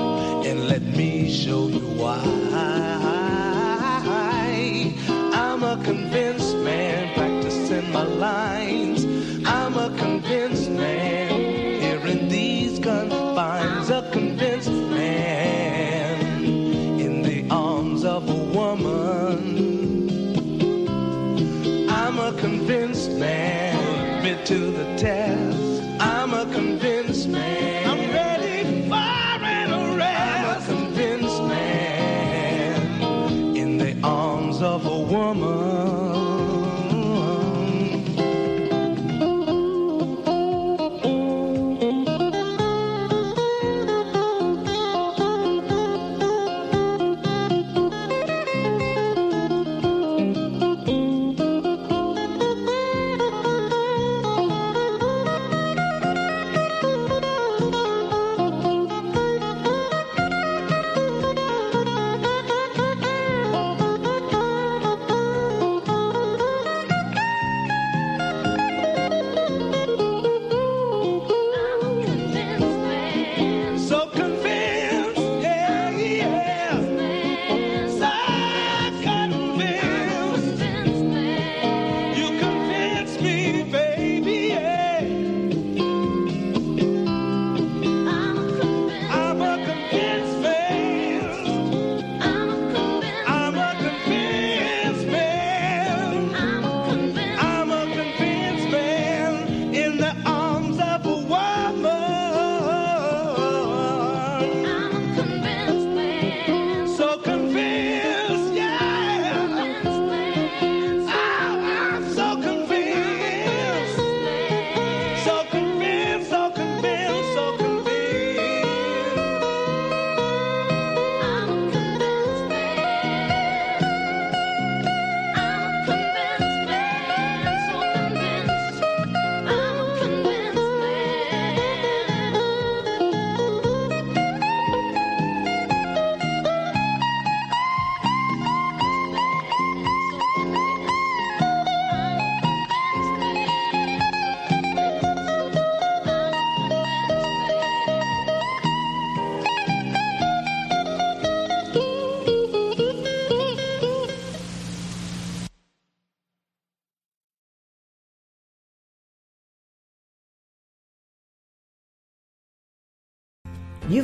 [0.48, 2.22] and let me show you why.
[5.42, 8.69] I'm a convinced man practicing my lines.
[24.51, 25.80] To the test.
[26.01, 27.59] I'm a convinced man.